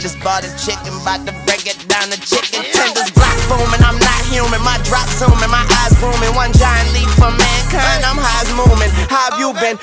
[0.00, 3.10] Just bought a chicken, about to break it down to chicken tenders.
[3.10, 4.58] Block booming, I'm not human.
[4.64, 6.34] My drop zooming, my eyes booming.
[6.34, 8.06] One giant leap for mankind.
[8.08, 8.88] I'm high as moving.
[9.10, 9.76] How have you been?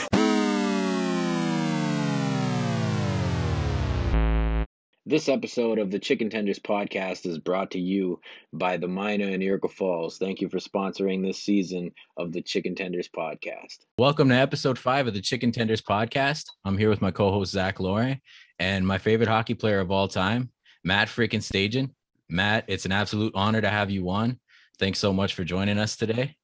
[5.06, 8.20] This episode of the Chicken Tenders podcast is brought to you
[8.52, 10.18] by the Mina in Iroquois Falls.
[10.18, 13.86] Thank you for sponsoring this season of the Chicken Tenders podcast.
[14.00, 16.46] Welcome to episode five of the Chicken Tenders podcast.
[16.66, 18.20] I'm here with my co-host Zach Lauren
[18.60, 20.52] and my favorite hockey player of all time,
[20.84, 21.92] Matt freaking Stajan.
[22.30, 24.40] Matt, it's an absolute honor to have you on.
[24.80, 26.36] Thanks so much for joining us today.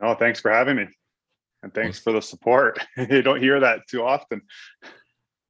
[0.00, 0.86] Oh, thanks for having me.
[1.62, 2.78] And thanks for the support.
[2.96, 4.42] you don't hear that too often.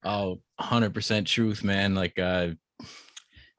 [0.04, 1.94] Oh, 100% truth, man.
[1.94, 2.50] Like uh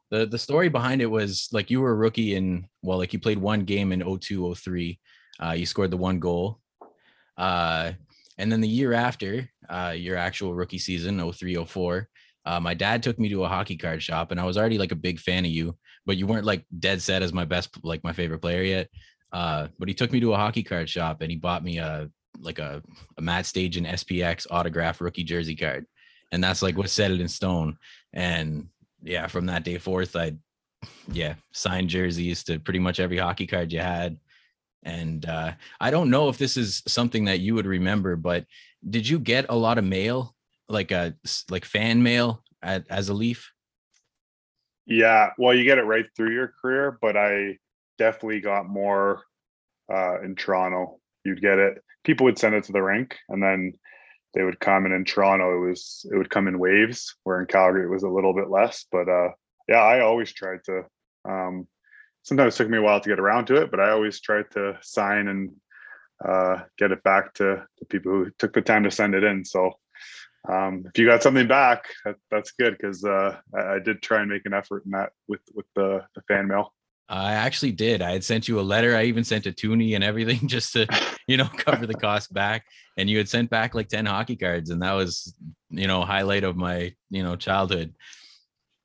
[0.10, 3.20] the the story behind it was like you were a rookie in well, like you
[3.20, 5.00] played one game in 02 03.
[5.42, 6.60] Uh you scored the one goal.
[7.38, 7.92] Uh
[8.40, 12.10] and then the year after, uh your actual rookie season 03 04,
[12.46, 14.92] uh, my dad took me to a hockey card shop and I was already like
[14.92, 18.04] a big fan of you, but you weren't like dead set as my best like
[18.04, 18.90] my favorite player yet.
[19.32, 22.10] Uh but he took me to a hockey card shop and he bought me a
[22.40, 22.82] like a,
[23.18, 25.86] a Matt Stajan SPX autograph rookie jersey card
[26.32, 27.78] and that's like what set it in stone.
[28.14, 28.68] And
[29.02, 30.34] yeah, from that day forth, I
[31.12, 34.18] yeah signed jerseys to pretty much every hockey card you had.
[34.84, 38.46] And uh, I don't know if this is something that you would remember, but
[38.88, 40.36] did you get a lot of mail,
[40.68, 41.16] like a
[41.50, 43.52] like fan mail at, as a Leaf?
[44.86, 47.58] Yeah, well, you get it right through your career, but I
[47.98, 49.24] definitely got more
[49.94, 51.00] uh, in Toronto.
[51.24, 51.84] You'd get it.
[52.04, 53.74] People would send it to the rink, and then
[54.34, 57.48] they would come and in Toronto it was it would come in waves where in
[57.48, 59.30] Calgary it was a little bit less but uh
[59.68, 60.84] yeah I always tried to
[61.26, 61.68] um
[62.30, 64.50] sometimes it took me a while to get around to it but I always tried
[64.52, 65.52] to sign and
[66.24, 69.44] uh get it back to the people who took the time to send it in
[69.44, 69.72] so
[70.48, 74.22] um if you got something back that, that's good because uh I, I, did try
[74.22, 76.74] and make an effort in that with with the the fan mail
[77.12, 78.04] I actually did.
[78.04, 78.96] I had sent you a letter.
[78.96, 80.86] I even sent a toonie and everything just to,
[81.28, 82.66] you know, cover the cost back.
[82.98, 84.70] And you had sent back like 10 hockey cards.
[84.70, 85.34] And that was,
[85.72, 87.96] you know, highlight of my, you know, childhood.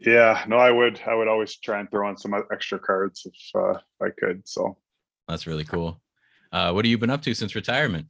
[0.04, 3.60] Yeah, no, I would, I would always try and throw on some extra cards if
[3.60, 4.46] uh, I could.
[4.46, 4.76] So
[5.28, 6.00] that's really cool.
[6.52, 8.06] Uh, what have you been up to since retirement?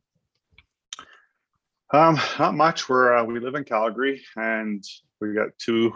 [1.93, 2.88] Um, not much.
[2.88, 4.83] We're, uh, we live in Calgary and
[5.21, 5.94] we got two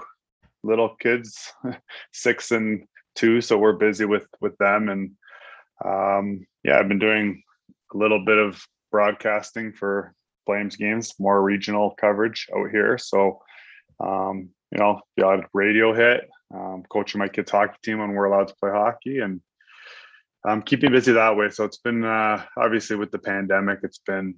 [0.62, 1.53] little kids,
[2.12, 3.41] six and two.
[3.41, 5.10] So we're busy with with them, and
[5.84, 7.42] um, yeah, I've been doing
[7.94, 10.14] a little bit of broadcasting for
[10.47, 12.97] Flames games, more regional coverage out here.
[12.97, 13.41] So
[14.00, 18.26] um, you know, the odd radio hit, um, coaching my kids hockey team when we're
[18.26, 19.40] allowed to play hockey, and
[20.46, 21.50] I'm keeping busy that way.
[21.50, 24.36] So it's been uh, obviously with the pandemic, it's been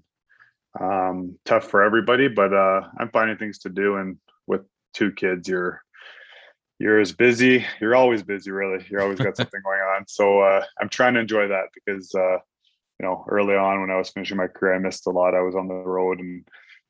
[0.80, 3.96] um, tough for everybody, but uh, I'm finding things to do.
[3.96, 4.62] And with
[4.94, 5.82] two kids, you're
[6.80, 10.64] you're as busy you're always busy really you're always got something going on so uh,
[10.80, 12.38] i'm trying to enjoy that because uh,
[12.98, 15.40] you know early on when i was finishing my career i missed a lot i
[15.42, 16.44] was on the road and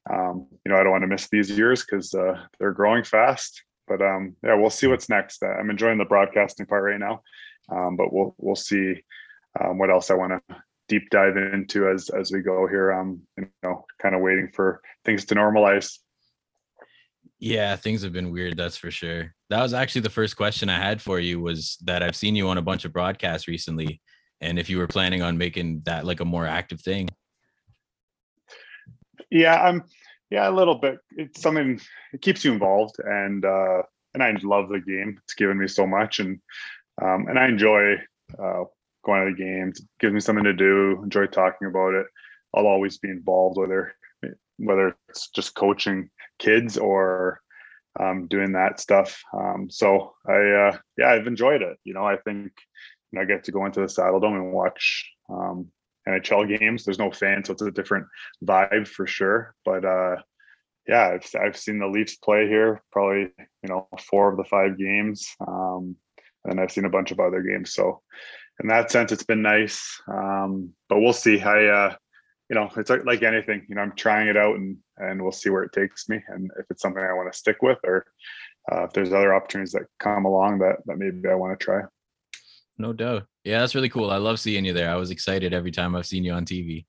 [0.09, 3.63] um, you know i don't want to miss these years because uh, they're growing fast
[3.87, 7.21] but um, yeah we'll see what's next i'm enjoying the broadcasting part right now
[7.71, 8.95] um, but we'll we'll see
[9.61, 10.57] um, what else i want to
[10.89, 14.81] deep dive into as as we go here um you know kind of waiting for
[15.05, 15.99] things to normalize
[17.43, 19.35] yeah, things have been weird, that's for sure.
[19.49, 22.49] That was actually the first question I had for you was that I've seen you
[22.49, 24.01] on a bunch of broadcasts recently
[24.43, 27.09] and if you were planning on making that like a more active thing.
[29.31, 29.85] Yeah, I'm
[30.31, 30.99] yeah, a little bit.
[31.17, 31.81] It's something
[32.13, 33.83] it keeps you involved and uh
[34.15, 35.19] and I love the game.
[35.25, 36.41] It's given me so much and
[37.03, 37.95] um and I enjoy
[38.39, 38.65] uh
[39.05, 39.81] going to the games.
[39.99, 42.07] Gives me something to do, enjoy talking about it.
[42.55, 43.95] I'll always be involved whether
[44.59, 47.41] whether it's just coaching kids or
[47.99, 49.23] um, doing that stuff.
[49.33, 51.79] Um, so I, uh, yeah, I've enjoyed it.
[51.85, 52.53] You know, I think
[53.11, 55.69] you know, I get to go into the Saddledome and watch um,
[56.09, 56.85] NHL games.
[56.85, 58.07] There's no fans, so it's a different
[58.45, 59.55] vibe for sure.
[59.65, 60.17] But uh,
[60.87, 63.31] yeah, I've, I've seen the Leafs play here, probably
[63.63, 65.97] you know four of the five games, um,
[66.45, 67.75] and I've seen a bunch of other games.
[67.75, 68.01] So
[68.63, 70.01] in that sense, it's been nice.
[70.09, 71.41] Um, but we'll see.
[71.41, 71.95] I uh,
[72.51, 75.31] you know, it's like, like anything, you know, I'm trying it out and, and we'll
[75.31, 76.21] see where it takes me.
[76.29, 78.05] And if it's something I want to stick with, or
[78.71, 81.83] uh, if there's other opportunities that come along that, that maybe I want to try.
[82.81, 83.27] No doubt.
[83.45, 84.11] Yeah, that's really cool.
[84.11, 84.91] I love seeing you there.
[84.91, 86.87] I was excited every time I've seen you on TV.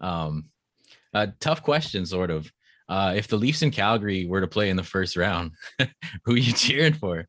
[0.00, 0.46] Um,
[1.14, 2.50] a tough question, sort of.
[2.88, 5.52] Uh, if the Leafs in Calgary were to play in the first round,
[6.24, 7.28] who are you cheering for?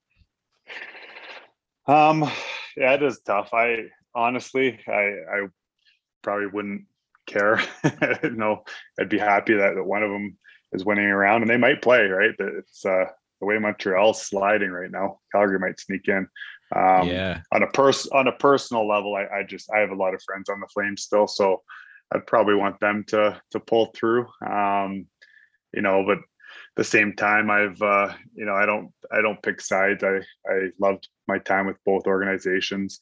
[1.85, 2.23] Um,
[2.75, 3.53] yeah, it is tough.
[3.53, 5.47] I honestly, I, I
[6.23, 6.85] probably wouldn't
[7.27, 7.61] care.
[8.23, 8.63] no,
[8.99, 10.35] I'd be happy that, that one of them
[10.73, 12.33] is winning around and they might play, right?
[12.39, 13.05] It's uh
[13.39, 16.27] the way Montreal's sliding right now, Calgary might sneak in.
[16.75, 17.41] Um, yeah.
[17.51, 20.21] On a pers on a personal level, I, I just I have a lot of
[20.23, 21.61] friends on the Flames still, so
[22.13, 24.27] I'd probably want them to to pull through.
[24.45, 25.05] Um,
[25.73, 26.23] you know, but at
[26.75, 30.03] the same time, I've uh, you know I don't I don't pick sides.
[30.03, 30.19] I
[30.49, 32.99] I loved my time with both organizations.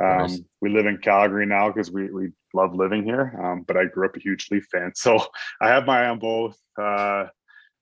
[0.00, 3.38] Um, we live in Calgary now because we we love living here.
[3.42, 5.20] Um, but I grew up a huge Leaf fan, so
[5.60, 6.56] I have my eye on both.
[6.80, 7.26] Uh,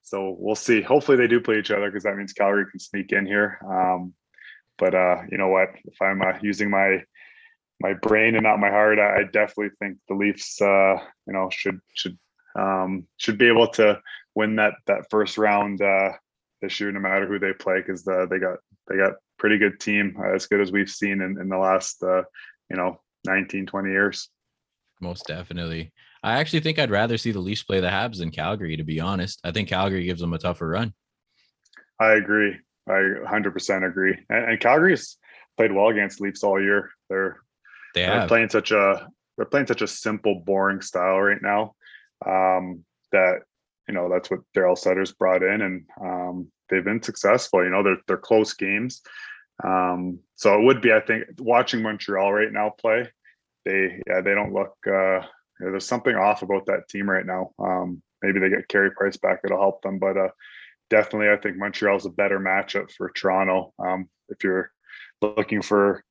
[0.02, 0.80] so we'll see.
[0.80, 3.58] Hopefully they do play each other because that means Calgary can sneak in here.
[3.68, 4.14] Um,
[4.78, 5.70] but uh, you know what?
[5.84, 7.02] If I'm uh, using my
[7.80, 10.96] my brain and not my heart, I, I definitely think the Leafs, uh,
[11.26, 12.18] you know, should should
[12.58, 14.00] um, should be able to
[14.34, 16.12] win that that first round uh,
[16.62, 18.58] this year, no matter who they play, because the, they got
[18.88, 22.02] they got pretty good team, uh, as good as we've seen in, in the last
[22.02, 22.22] uh,
[22.70, 24.28] you know 19, 20 years.
[25.00, 25.92] Most definitely.
[26.22, 28.98] I actually think I'd rather see the Leafs play the Habs than Calgary, to be
[28.98, 29.40] honest.
[29.44, 30.92] I think Calgary gives them a tougher run.
[32.00, 32.56] I agree.
[32.88, 34.16] I 100% agree.
[34.30, 35.16] And, and Calgary's
[35.56, 36.90] played well against Leafs all year.
[37.08, 37.40] They're
[37.94, 41.74] they are playing such a they're playing such a simple, boring style right now.
[42.26, 43.40] Um, that
[43.86, 47.64] you know that's what Daryl Sutter's brought in, and um, they've been successful.
[47.64, 49.02] You know, they're they're close games.
[49.64, 53.08] Um, so it would be, I think, watching Montreal right now play.
[53.64, 54.74] They yeah, they don't look.
[54.86, 55.20] Uh,
[55.58, 57.50] there's something off about that team right now.
[57.58, 59.98] Um, maybe they get Carey Price back; it'll help them.
[59.98, 60.28] But uh,
[60.90, 63.72] definitely, I think Montreal's a better matchup for Toronto.
[63.78, 64.70] Um, if you're
[65.22, 66.04] looking for,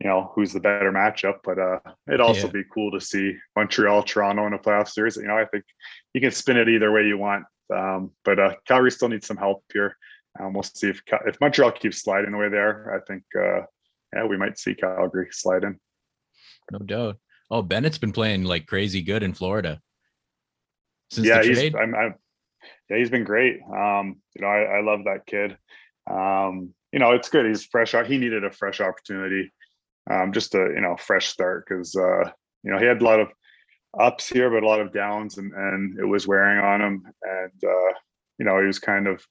[0.00, 1.78] you know, who's the better matchup, but uh,
[2.08, 2.52] it'd also yeah.
[2.52, 5.16] be cool to see Montreal, Toronto in a playoff series.
[5.16, 5.64] You know, I think
[6.12, 7.44] you can spin it either way you want.
[7.74, 9.96] Um, but uh, Calgary still needs some help here.
[10.38, 12.94] Um, we'll see if if Montreal keeps sliding the way there.
[12.94, 13.62] I think, uh,
[14.14, 15.78] yeah, we might see Calgary slide in.
[16.72, 17.18] No doubt.
[17.50, 19.80] Oh, Bennett's been playing like crazy good in Florida.
[21.10, 22.14] Since yeah, he's I'm, I'm,
[22.88, 23.60] yeah, he's been great.
[23.62, 25.56] Um, you know, I, I love that kid.
[26.10, 27.46] Um, you know, it's good.
[27.46, 27.94] He's fresh.
[28.06, 29.52] He needed a fresh opportunity,
[30.10, 32.30] um, just a you know fresh start because uh,
[32.62, 33.28] you know he had a lot of
[33.98, 37.02] ups here, but a lot of downs, and and it was wearing on him.
[37.22, 37.92] And uh,
[38.38, 39.24] you know, he was kind of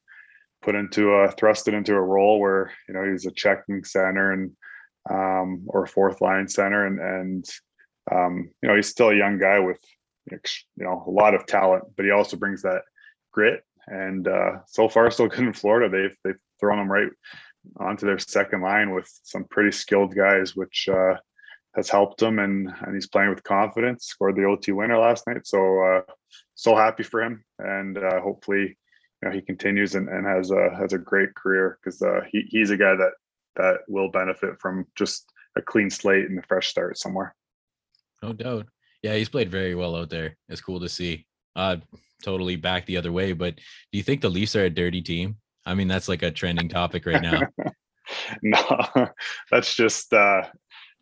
[0.61, 4.31] put into a thrusted into a role where you know he was a checking center
[4.33, 4.51] and
[5.09, 7.45] um, or fourth line center, and and
[8.11, 9.79] um, you know he's still a young guy with
[10.29, 10.39] you
[10.77, 12.81] know a lot of talent, but he also brings that
[13.33, 13.63] grit.
[13.87, 15.89] And uh, so far, so good in Florida.
[15.89, 17.09] They've they've thrown him right
[17.77, 21.15] onto their second line with some pretty skilled guys, which uh,
[21.75, 22.39] has helped him.
[22.39, 24.05] And and he's playing with confidence.
[24.05, 26.01] Scored the OT winner last night, so uh,
[26.55, 27.43] so happy for him.
[27.59, 28.77] And uh, hopefully,
[29.21, 32.45] you know, he continues and, and has a has a great career because uh, he
[32.47, 33.11] he's a guy that
[33.55, 37.35] that will benefit from just a clean slate and a fresh start somewhere.
[38.21, 38.67] No doubt.
[39.03, 40.37] Yeah, he's played very well out there.
[40.47, 41.25] It's cool to see.
[41.55, 41.77] Uh
[42.23, 45.37] totally back the other way, but do you think the Leafs are a dirty team?
[45.65, 47.41] I mean, that's like a trending topic right now.
[48.41, 49.09] no,
[49.51, 50.43] that's just uh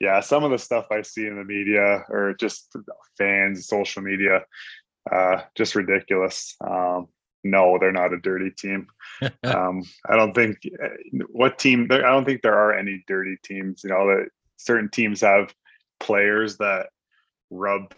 [0.02, 2.76] yeah, some of the stuff I see in the media or just
[3.20, 4.44] fans, social media,
[5.12, 6.56] uh, just ridiculous.
[6.60, 7.08] Um,
[7.44, 8.88] no, they're not a dirty team.
[9.44, 11.88] um, I don't think eh, what team.
[11.92, 13.84] I don't think there are any dirty teams.
[13.84, 15.54] You know that certain teams have
[16.00, 16.88] players that
[17.52, 17.94] rub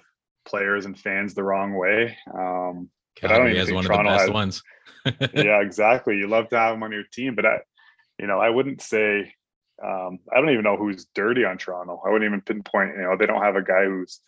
[0.45, 2.17] players and fans the wrong way.
[2.37, 2.89] Um,
[3.21, 4.63] but I don't even think one Toronto of the best has, ones.
[5.45, 6.17] yeah, exactly.
[6.17, 7.59] You love to have them on your team, but I,
[8.19, 9.33] you know, I wouldn't say.
[9.83, 12.01] Um, I don't even know who's dirty on Toronto.
[12.05, 12.95] I wouldn't even pinpoint.
[12.95, 14.19] You know, they don't have a guy who's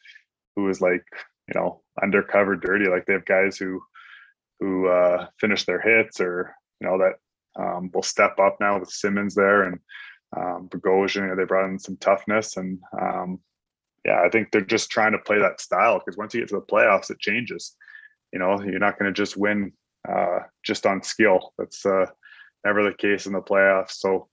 [0.56, 1.04] who is like
[1.48, 2.90] you know undercover dirty.
[2.90, 3.82] Like they have guys who
[4.60, 8.90] who uh, finish their hits or you know that um, will step up now with
[8.90, 9.80] Simmonds there and
[10.36, 11.22] um, Bogosian.
[11.22, 13.40] You know, they brought in some toughness and um,
[14.06, 16.56] yeah, I think they're just trying to play that style because once you get to
[16.56, 17.76] the playoffs, it changes.
[18.36, 19.72] You know, you're not going to just win
[20.06, 21.54] uh, just on skill.
[21.58, 22.08] That's uh,
[22.66, 23.92] never the case in the playoffs.
[23.92, 24.28] So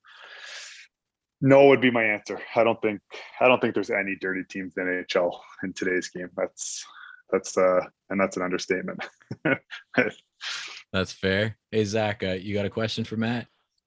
[1.41, 2.41] no would be my answer.
[2.57, 3.01] I don't think
[3.41, 6.31] I don't think there's any dirty teams in NHL in today's game.
[6.37, 6.85] That's
[7.31, 7.81] that's uh
[8.11, 9.05] and that's an understatement.
[10.93, 11.57] that's fair.
[11.71, 13.47] Hey Zach, uh, you got a question for Matt?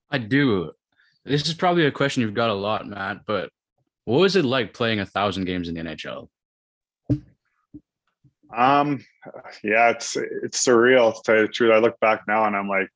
[0.10, 0.72] I do.
[1.25, 3.50] This is probably a question you've got a lot, Matt, but
[4.05, 6.29] what was it like playing a thousand games in the NHL?
[8.55, 9.03] Um,
[9.63, 11.74] yeah, it's it's surreal to tell you the truth.
[11.74, 12.89] I look back now and I'm like,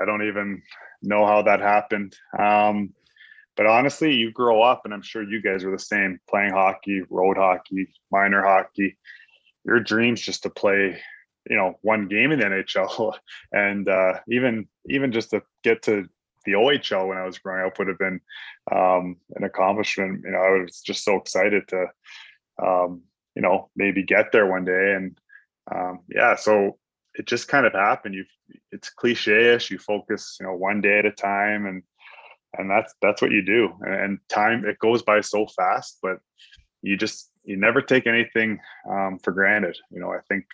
[0.00, 0.62] I don't even
[1.02, 2.16] know how that happened.
[2.38, 2.94] Um,
[3.56, 7.02] but honestly, you grow up, and I'm sure you guys are the same, playing hockey,
[7.08, 8.96] road hockey, minor hockey.
[9.64, 11.00] Your dreams just to play,
[11.48, 13.14] you know, one game in the NHL,
[13.52, 16.08] and uh, even even just to get to
[16.44, 18.20] the OHL when I was growing up would have been
[18.70, 20.22] um, an accomplishment.
[20.24, 21.86] You know, I was just so excited to,
[22.62, 23.02] um,
[23.34, 24.94] you know, maybe get there one day.
[24.94, 25.18] And
[25.74, 26.78] um, yeah, so
[27.14, 28.14] it just kind of happened.
[28.14, 28.24] You,
[28.72, 29.70] it's cliche-ish.
[29.70, 31.82] You focus, you know, one day at a time, and
[32.56, 33.70] and that's that's what you do.
[33.80, 36.18] And, and time it goes by so fast, but
[36.82, 38.58] you just you never take anything
[38.90, 39.76] um, for granted.
[39.90, 40.44] You know, I think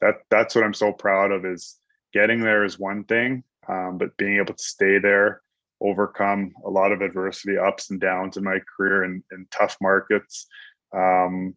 [0.00, 1.76] that that's what I'm so proud of is
[2.12, 5.42] getting there is one thing, um, but being able to stay there,
[5.80, 9.76] overcome a lot of adversity, ups and downs in my career and in, in tough
[9.80, 10.46] markets,
[10.94, 11.54] um,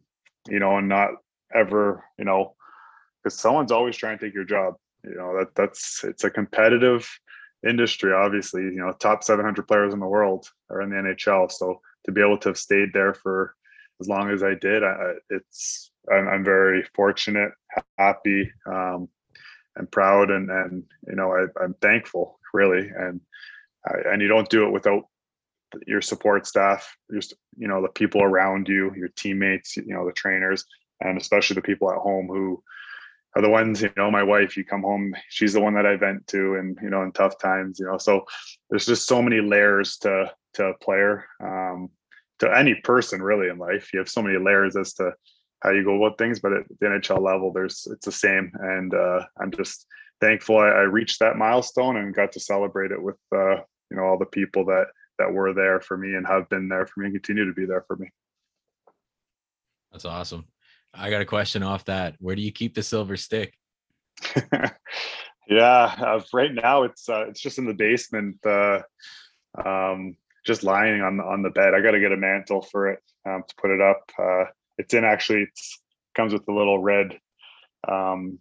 [0.50, 1.10] you know, and not
[1.54, 2.54] ever, you know,
[3.22, 4.74] because someone's always trying to take your job.
[5.04, 7.08] You know, that that's it's a competitive
[7.66, 11.50] industry, obviously, you know, top 700 players in the world are in the NHL.
[11.50, 13.54] So to be able to have stayed there for
[14.00, 17.50] as long as I did, I, it's I'm, I'm, very fortunate,
[17.98, 19.08] happy, um,
[19.76, 23.20] and proud, and and you know I, am thankful really, and
[23.84, 25.04] and you don't do it without
[25.86, 30.12] your support staff, just you know the people around you, your teammates, you know the
[30.12, 30.64] trainers,
[31.00, 32.62] and especially the people at home who
[33.36, 35.94] are the ones you know my wife you come home she's the one that i
[35.94, 38.24] vent to and you know in tough times you know so
[38.70, 41.90] there's just so many layers to to a player um
[42.38, 43.92] to any person really in life.
[43.92, 45.12] You have so many layers as to
[45.62, 48.52] how you go about things, but at the NHL level, there's it's the same.
[48.60, 49.86] And uh, I'm just
[50.20, 53.56] thankful I, I, reached that milestone and got to celebrate it with uh,
[53.90, 54.86] you know all the people that
[55.18, 57.66] that were there for me and have been there for me and continue to be
[57.66, 58.10] there for me.
[59.92, 60.46] That's awesome.
[60.94, 62.16] I got a question off that.
[62.18, 63.54] Where do you keep the silver stick?
[65.48, 68.36] yeah, uh, right now it's uh, it's just in the basement.
[68.44, 68.80] Uh,
[69.64, 71.74] um, just lying on on the bed.
[71.74, 74.10] I got to get a mantle for it um, to put it up.
[74.18, 74.44] Uh,
[74.78, 75.42] it's in actually.
[75.42, 75.50] It
[76.14, 77.18] comes with a little red,
[77.86, 78.38] um,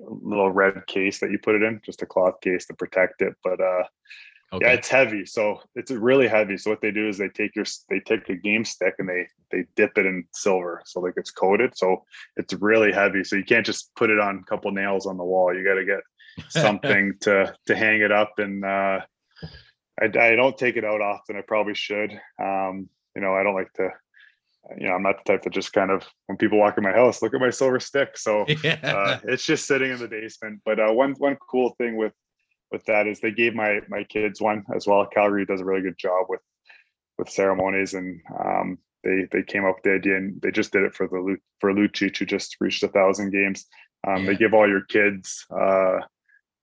[0.00, 3.34] little red case that you put it in, just a cloth case to protect it.
[3.44, 3.84] But uh,
[4.52, 4.66] okay.
[4.66, 5.26] yeah, it's heavy.
[5.26, 6.56] So it's really heavy.
[6.56, 9.26] So what they do is they take your they take a game stick and they
[9.50, 11.76] they dip it in silver, so like it's coated.
[11.76, 12.04] So
[12.36, 13.24] it's really heavy.
[13.24, 15.54] So you can't just put it on a couple nails on the wall.
[15.54, 16.00] You got to get
[16.50, 19.00] something to to hang it up and uh
[20.00, 21.36] I, I don't take it out often.
[21.36, 22.12] I probably should.
[22.42, 23.90] Um, you know, I don't like to.
[24.78, 26.92] You know, I'm not the type to just kind of when people walk in my
[26.92, 28.16] house, look at my silver stick.
[28.16, 28.78] So yeah.
[28.82, 30.60] uh, it's just sitting in the basement.
[30.64, 32.12] But uh, one one cool thing with
[32.72, 35.06] with that is they gave my my kids one as well.
[35.06, 36.40] Calgary does a really good job with
[37.18, 40.82] with ceremonies, and um, they they came up with the idea, and they just did
[40.82, 43.66] it for the for Lucic, who just reached a thousand games.
[44.06, 44.30] Um, yeah.
[44.30, 46.00] They give all your kids uh,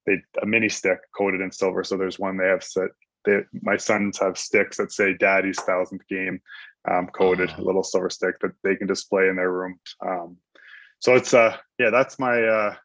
[0.05, 1.83] they a mini stick coated in silver.
[1.83, 2.89] So there's one they have set
[3.25, 6.41] they, my sons have sticks that say "Daddy's thousandth game,"
[6.89, 7.61] um, coded, oh.
[7.61, 9.79] a little silver stick that they can display in their room.
[10.05, 10.37] Um,
[10.99, 12.41] so it's uh, yeah, that's my.
[12.41, 12.75] Uh,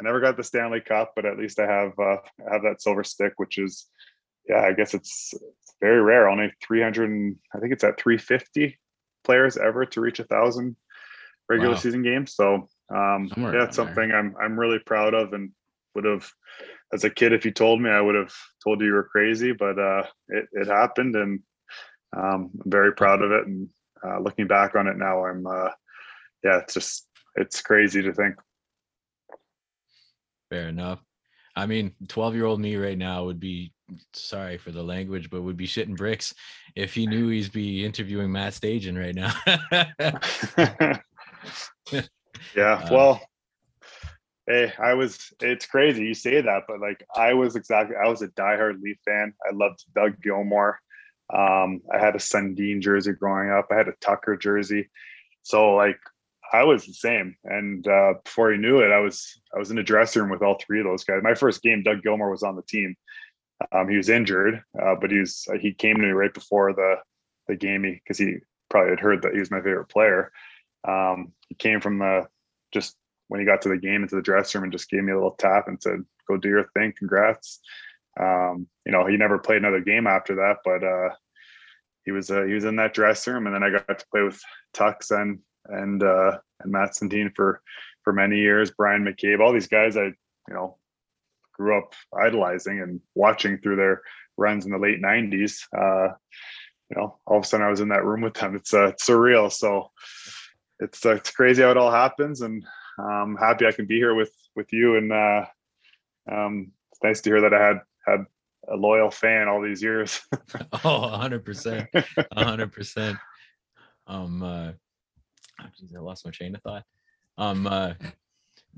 [0.00, 2.18] I never got the Stanley Cup, but at least I have uh,
[2.50, 3.86] have that silver stick, which is,
[4.48, 6.28] yeah, I guess it's, it's very rare.
[6.28, 8.78] Only 300, I think it's at 350
[9.24, 10.76] players ever to reach a thousand
[11.48, 11.78] regular wow.
[11.78, 12.34] season games.
[12.34, 14.18] So um, yeah, it's something there.
[14.18, 15.50] I'm I'm really proud of and
[15.94, 16.30] would have
[16.92, 19.52] as a kid, if you told me, I would have told you you were crazy,
[19.52, 21.40] but uh, it, it happened and
[22.16, 23.46] um, I'm very proud of it.
[23.46, 23.68] And
[24.04, 25.70] uh, looking back on it now, I'm, uh,
[26.44, 28.36] yeah, it's just, it's crazy to think.
[30.56, 31.04] Fair enough.
[31.54, 33.74] I mean, 12 year old me right now would be
[34.14, 36.34] sorry for the language, but would be shitting bricks
[36.74, 39.34] if he knew he's be interviewing Matt Stajan right now.
[41.92, 42.02] yeah.
[42.56, 43.20] Uh, well,
[44.46, 45.32] Hey, I was.
[45.40, 47.96] It's crazy you say that, but like I was exactly.
[47.96, 49.34] I was a diehard Leaf fan.
[49.46, 50.74] I loved Doug Gilmour.
[51.34, 53.68] Um, I had a Sundin jersey growing up.
[53.70, 54.88] I had a Tucker jersey.
[55.42, 55.98] So like
[56.52, 57.36] I was the same.
[57.44, 60.42] And uh, before he knew it, I was I was in the dressing room with
[60.42, 61.20] all three of those guys.
[61.22, 62.94] My first game, Doug Gilmour was on the team.
[63.72, 66.96] Um, he was injured, uh, but he was he came to me right before the
[67.48, 68.36] the game because he
[68.68, 70.32] probably had heard that he was my favorite player.
[70.86, 72.28] Um, he came from the
[72.72, 72.96] just
[73.28, 75.16] when he got to the game into the dressing room and just gave me a
[75.16, 76.92] little tap and said, "Go do your thing.
[76.96, 77.60] Congrats."
[78.18, 81.14] Um, you know, he never played another game after that, but uh,
[82.04, 84.22] he was uh, he was in that dressing room, and then I got to play
[84.22, 84.40] with
[84.74, 87.62] Tux and and uh, and Mats Sundin for
[88.02, 88.70] for many years.
[88.70, 90.14] Bryan McCabe, all these guys I you
[90.54, 90.76] know
[91.52, 94.02] grew up idolizing and watching through their
[94.36, 95.62] runs in the late '90s.
[95.76, 96.14] Uh,
[96.90, 98.54] you know, all of a sudden I was in that room with them.
[98.54, 99.50] It's uh, it's surreal.
[99.52, 99.90] So
[100.80, 102.64] it's uh, it's crazy how it all happens, and
[102.98, 105.46] I'm happy I can be here with with you, and uh,
[106.30, 108.26] um, it's nice to hear that I had had
[108.68, 110.20] a loyal fan all these years.
[110.84, 111.88] oh, 100%.
[112.36, 113.18] hundred percent.
[114.06, 114.72] Um, uh,
[115.60, 116.84] oh, geez, I lost my train of thought.
[117.38, 117.94] Um, uh,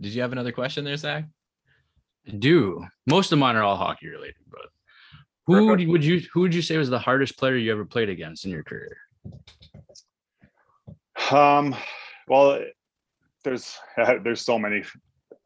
[0.00, 1.25] did you have another question there, Zach?
[2.26, 2.85] I do.
[3.06, 4.66] Most of mine are all hockey related, but
[5.47, 7.85] who would you, would you who would you say was the hardest player you ever
[7.85, 8.99] played against in your career?
[11.30, 11.75] Um,
[12.28, 12.61] well,
[13.44, 14.85] there's there's so many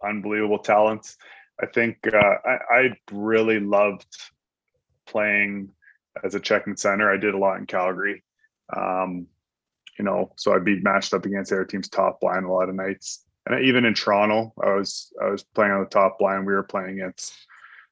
[0.05, 1.17] unbelievable talents.
[1.63, 4.07] I think uh, I, I really loved
[5.07, 5.71] playing
[6.25, 7.11] as a checking center.
[7.11, 8.25] I did a lot in Calgary.
[8.75, 9.27] Um,
[9.99, 12.75] you know, so I'd be matched up against their team's top line a lot of
[12.75, 13.25] nights.
[13.47, 16.45] And even in Toronto, I was I was playing on the top line.
[16.45, 17.35] We were playing against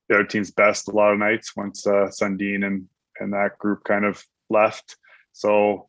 [0.09, 2.87] the other team's best a lot of nights once uh, Sundin and
[3.19, 4.97] and that group kind of left.
[5.33, 5.89] So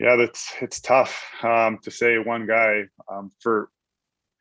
[0.00, 3.70] yeah, that's it's tough um, to say one guy um, for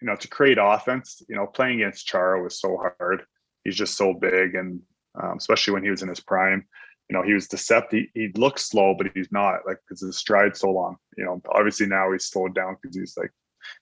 [0.02, 1.22] you know to create offense.
[1.28, 3.24] You know, playing against Chara was so hard.
[3.64, 4.82] He's just so big, and
[5.22, 6.66] um, especially when he was in his prime.
[7.10, 8.06] You know, he was deceptive.
[8.14, 10.98] He, he looks slow, but he's not like because his stride's so long.
[11.18, 13.32] You know, obviously now he's slowed down because he's like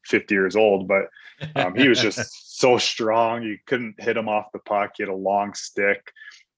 [0.05, 1.09] 50 years old, but
[1.55, 2.19] um, he was just
[2.59, 3.43] so strong.
[3.43, 4.93] You couldn't hit him off the puck.
[4.97, 6.11] He had a long stick.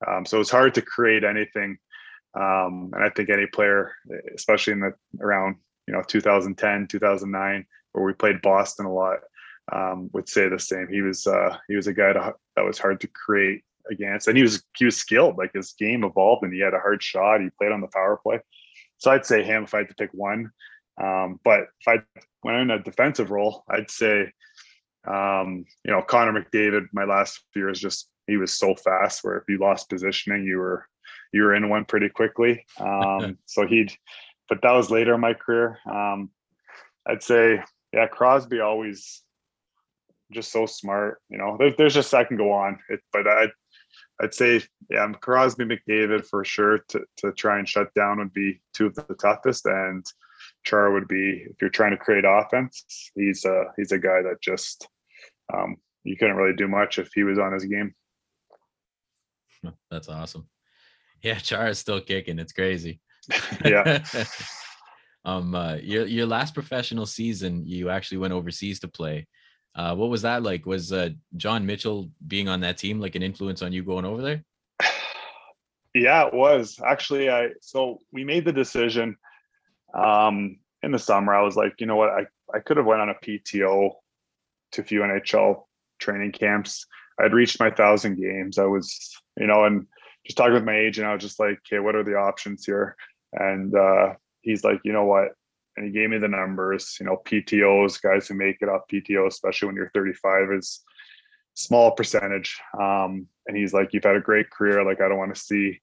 [0.07, 1.77] Um, so it's hard to create anything.
[2.35, 3.91] Um, and I think any player,
[4.35, 5.55] especially in the around,
[5.87, 9.19] you know, 2010, 2009, where we played Boston a lot,
[9.71, 10.87] um, would say the same.
[10.89, 14.37] He was, uh, he was a guy to, that was hard to create against, and
[14.37, 15.37] he was, he was skilled.
[15.37, 17.41] Like his game evolved, and he had a hard shot.
[17.41, 18.39] He played on the power play.
[18.97, 20.51] So I'd say him if I had to pick one.
[21.01, 24.31] Um, but if I when I'm in a defensive role, I'd say,
[25.07, 26.87] um, you know, Connor McDavid.
[26.93, 29.23] My last few years, just he was so fast.
[29.23, 30.85] Where if you lost positioning, you were
[31.31, 32.65] you were in one pretty quickly.
[32.79, 33.91] Um, so he'd,
[34.47, 35.79] but that was later in my career.
[35.89, 36.31] Um,
[37.07, 37.61] I'd say,
[37.93, 39.21] yeah, Crosby always
[40.31, 41.21] just so smart.
[41.29, 43.51] You know, there, there's just I can go on, it, but I'd
[44.21, 48.61] I'd say, yeah, Crosby, McDavid for sure to to try and shut down would be
[48.73, 50.05] two of the toughest and
[50.65, 53.11] Chara would be if you're trying to create offense.
[53.15, 54.87] He's a he's a guy that just
[55.53, 57.93] um, you couldn't really do much if he was on his game.
[59.91, 60.47] That's awesome.
[61.21, 62.39] Yeah, Chara is still kicking.
[62.39, 62.99] It's crazy.
[63.65, 64.03] yeah.
[65.25, 69.27] um, uh, your your last professional season, you actually went overseas to play.
[69.75, 70.65] Uh, what was that like?
[70.65, 74.21] Was uh, John Mitchell being on that team like an influence on you going over
[74.21, 74.43] there?
[75.95, 77.31] Yeah, it was actually.
[77.31, 79.17] I so we made the decision
[79.93, 83.01] um, in the summer, I was like, you know what, I, I could have went
[83.01, 83.91] on a PTO
[84.71, 85.63] to a few NHL
[85.99, 86.85] training camps.
[87.19, 88.57] I'd reached my thousand games.
[88.57, 89.87] I was, you know, and
[90.25, 92.95] just talking with my agent, I was just like, okay, what are the options here?
[93.33, 95.29] And uh, he's like, you know what?
[95.77, 99.27] And he gave me the numbers, you know, PTOs, guys who make it off PTO,
[99.27, 100.81] especially when you're 35 is
[101.53, 102.57] small percentage.
[102.79, 104.83] Um, and he's like, you've had a great career.
[104.83, 105.79] Like, I don't want to see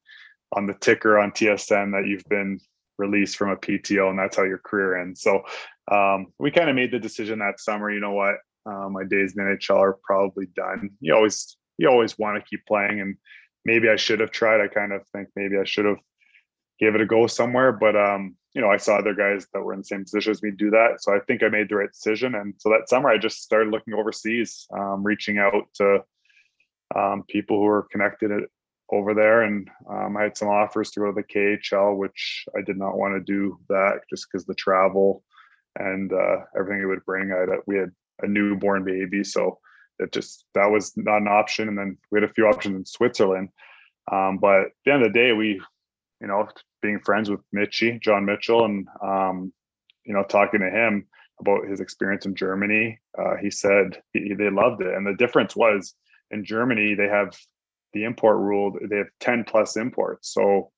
[0.53, 2.61] on the ticker on TSN that you've been
[2.99, 5.21] released from a PTO, and that's how your career ends.
[5.21, 5.43] So
[5.91, 7.91] um, we kind of made the decision that summer.
[7.91, 8.37] You know what?
[8.65, 10.91] Uh, my days in NHL are probably done.
[11.01, 13.17] You always you always want to keep playing, and
[13.65, 14.61] maybe I should have tried.
[14.61, 15.99] I kind of think maybe I should have
[16.81, 19.75] gave it a go somewhere, but um, you know, I saw other guys that were
[19.75, 21.03] in the same position as me do that.
[21.03, 22.35] So I think I made the right decision.
[22.37, 26.03] And so that summer, I just started looking overseas, um, reaching out to
[26.95, 28.31] um, people who were connected
[28.91, 32.63] over there, and um, I had some offers to go to the KHL, which I
[32.63, 35.23] did not want to do that just because the travel
[35.79, 37.33] and uh, everything it would bring.
[37.33, 37.91] I had a, we had
[38.23, 39.59] a newborn baby, so
[39.99, 41.69] it just that was not an option.
[41.69, 43.51] And then we had a few options in Switzerland,
[44.11, 45.61] um, but at the end of the day, we,
[46.21, 46.49] you know,
[46.83, 49.53] being friends with Mitchy, John Mitchell, and um,
[50.05, 51.07] you know, talking to him
[51.41, 55.55] about his experience in Germany, uh, he said he, they loved it, and the difference
[55.55, 55.95] was
[56.31, 57.37] in Germany they have
[57.93, 60.33] the import rule, they have 10 plus imports.
[60.33, 60.71] So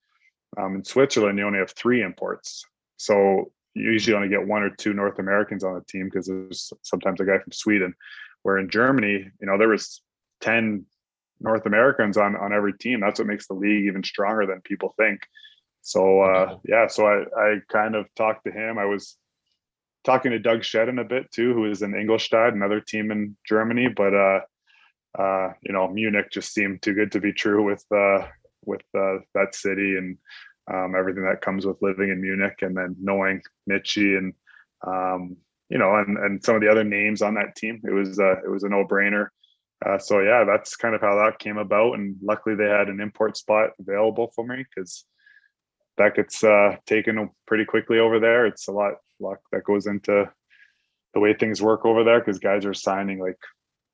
[0.57, 2.65] um, in Switzerland, you only have three imports.
[2.97, 6.73] So you usually only get one or two North Americans on the team because there's
[6.83, 7.95] sometimes a guy from Sweden.
[8.43, 10.01] Where in Germany, you know, there was
[10.43, 10.87] 10
[11.41, 13.01] North Americans on on every team.
[13.01, 15.21] That's what makes the league even stronger than people think.
[15.83, 18.79] So uh, yeah, so I I kind of talked to him.
[18.79, 19.17] I was
[20.05, 23.89] talking to Doug Shedden a bit too, who is in Ingolstadt, another team in Germany.
[23.89, 24.41] But uh,
[25.19, 28.27] uh, you know, Munich just seemed too good to be true with uh,
[28.65, 30.19] with uh, that city and
[30.73, 34.35] um, everything that comes with living in Munich, and then knowing Mitchy and
[34.87, 35.37] um,
[35.69, 37.81] you know, and and some of the other names on that team.
[37.85, 39.29] It was uh, it was a no brainer.
[39.85, 43.01] Uh, so yeah, that's kind of how that came about, and luckily they had an
[43.01, 45.05] import spot available for me because
[45.99, 48.47] that gets uh, taken pretty quickly over there.
[48.47, 50.31] It's a lot luck that goes into
[51.15, 53.39] the way things work over there because guys are signing like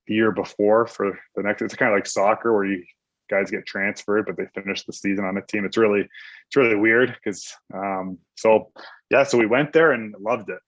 [0.07, 1.62] the year before for the next.
[1.62, 2.85] It's kind of like soccer where you
[3.31, 5.64] guys get transferred, but they finish the season on a team.
[5.64, 8.70] It's really it's really weird because um, so
[9.11, 9.25] yeah.
[9.25, 10.61] So we went there and loved it.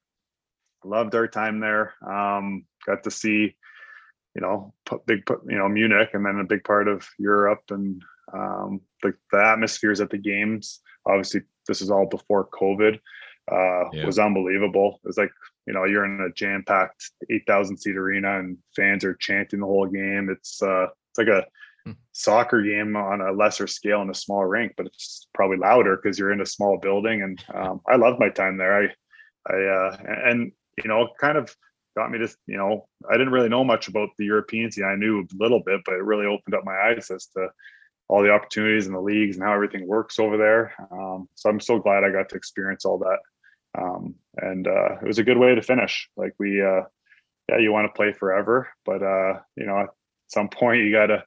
[0.84, 1.94] Loved our time there.
[2.06, 3.56] Um, got to see
[4.36, 4.74] you know
[5.06, 9.40] big you know Munich and then a big part of Europe and um, the, the
[9.52, 10.80] atmospheres at the games.
[11.06, 12.94] Obviously, this is all before COVID.
[13.50, 14.06] uh, Yeah.
[14.06, 15.00] was unbelievable.
[15.04, 15.32] It was like
[15.66, 19.60] you know you're in a jam packed eight thousand seat arena and fans are chanting
[19.60, 20.28] the whole game.
[20.30, 21.46] It's uh, it's like a
[21.86, 21.92] Hmm.
[22.10, 26.18] soccer game on a lesser scale in a small rink, but it's probably louder because
[26.18, 27.22] you're in a small building.
[27.22, 28.74] And um, I loved my time there.
[28.82, 28.84] I
[29.54, 29.96] I uh,
[30.30, 30.50] and
[30.82, 31.54] you know kind of
[31.96, 34.84] got me to you know I didn't really know much about the European scene.
[34.84, 37.48] I knew a little bit, but it really opened up my eyes as to
[38.08, 40.74] all the opportunities and the leagues and how everything works over there.
[40.92, 43.18] Um, so I'm so glad I got to experience all that.
[43.76, 46.08] Um, and uh, it was a good way to finish.
[46.16, 46.82] Like we, uh,
[47.48, 49.88] yeah, you want to play forever, but uh, you know, at
[50.28, 51.24] some point you got to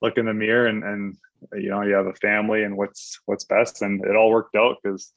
[0.00, 1.16] look in the mirror and and
[1.54, 3.82] you know you have a family and what's what's best.
[3.82, 5.12] And it all worked out because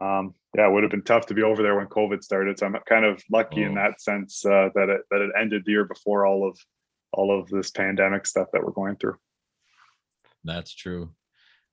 [0.00, 2.58] um, yeah, it would have been tough to be over there when COVID started.
[2.58, 3.74] So I'm kind of lucky in Oh.
[3.82, 6.58] that sense uh, that it that it ended the year before all of
[7.12, 9.16] all of this pandemic stuff that we're going through.
[10.44, 11.10] That's true.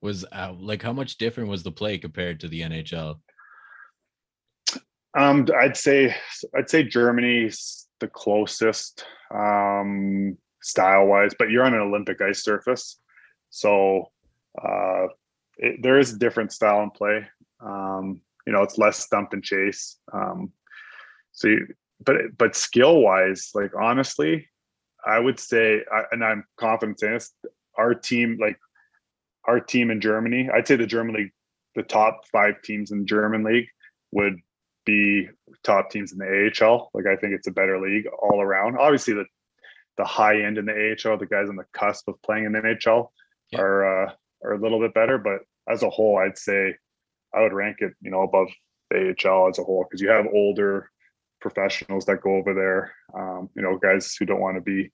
[0.00, 3.16] Was uh, like how much different was the play compared to the NHL?
[5.16, 6.14] Um, I'd say
[6.56, 9.04] I'd say Germany's the closest
[9.34, 13.00] um, style wise, but you're on an Olympic ice surface,
[13.50, 14.10] so
[14.62, 15.06] uh,
[15.56, 17.26] it, there is a different style in play.
[17.60, 19.98] Um, you know, it's less stump and chase.
[20.12, 20.52] Um,
[21.32, 21.66] so, you,
[22.04, 24.48] but but skill wise, like honestly,
[25.04, 27.32] I would say, I, and I'm confident in this,
[27.76, 28.58] our team, like
[29.46, 31.30] our team in Germany, I'd say the German league,
[31.74, 33.68] the top five teams in German league
[34.12, 34.38] would
[34.84, 35.28] be
[35.64, 36.90] top teams in the AHL.
[36.94, 38.78] Like I think it's a better league all around.
[38.78, 39.24] Obviously, the
[39.96, 40.72] the high end in the
[41.04, 43.08] AHL, the guys on the cusp of playing in the NHL
[43.50, 43.60] Yeah.
[43.60, 44.12] are uh,
[44.44, 45.18] are a little bit better.
[45.18, 46.76] But as a whole, I'd say
[47.34, 48.48] I would rank it, you know, above
[48.92, 50.90] AHL as a whole because you have older
[51.40, 52.92] professionals that go over there.
[53.14, 54.90] Um, you know, guys who don't want to be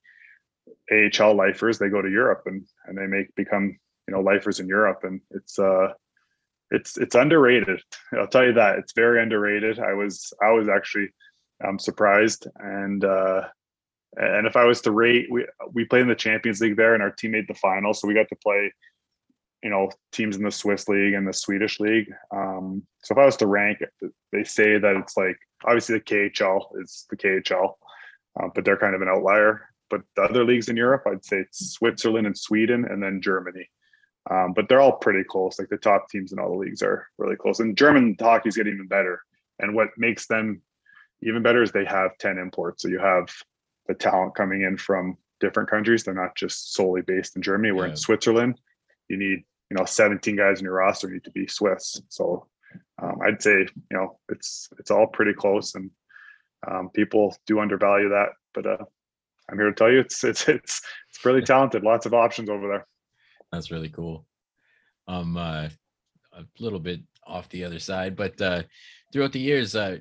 [0.91, 4.67] AHL lifers, they go to Europe and and they make become you know lifers in
[4.67, 5.89] Europe, and it's uh
[6.71, 7.81] it's it's underrated.
[8.17, 9.79] I'll tell you that it's very underrated.
[9.79, 11.09] I was I was actually
[11.65, 13.43] um, surprised, and uh,
[14.17, 17.03] and if I was to rate, we we played in the Champions League there, and
[17.03, 18.73] our team made the final, so we got to play,
[19.63, 22.11] you know, teams in the Swiss league and the Swedish league.
[22.31, 23.79] Um, so if I was to rank,
[24.31, 27.73] they say that it's like obviously the KHL is the KHL,
[28.39, 29.69] uh, but they're kind of an outlier.
[29.89, 33.69] But the other leagues in Europe, I'd say it's Switzerland and Sweden, and then Germany.
[34.29, 35.59] Um, but they're all pretty close.
[35.59, 37.59] Like the top teams in all the leagues are really close.
[37.59, 39.21] And German hockey is getting even better.
[39.59, 40.61] And what makes them
[41.21, 42.81] even better is they have 10 imports.
[42.81, 43.27] So you have
[43.87, 46.03] the talent coming in from different countries.
[46.03, 47.71] They're not just solely based in Germany.
[47.71, 47.91] Where Yeah.
[47.91, 48.59] in Switzerland,
[49.09, 52.01] you need, you know, 17 guys in your roster need to be Swiss.
[52.09, 52.47] So
[53.01, 55.91] um, I'd say, you know, it's it's all pretty close and
[56.67, 58.29] um, people do undervalue that.
[58.53, 58.85] But uh,
[59.49, 61.83] I'm here to tell you it's it's it's it's really talented.
[61.83, 62.87] Lots of options over there.
[63.51, 64.25] That's really cool.
[65.07, 65.69] Um, uh,
[66.33, 68.63] a little bit off the other side, but uh,
[69.11, 69.97] throughout the years, uh,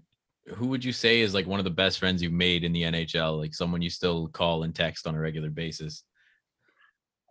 [0.57, 2.83] who would you say is like one of the best friends you've made in the
[2.83, 3.39] NHL?
[3.39, 6.05] Like someone you still call and text on a regular basis?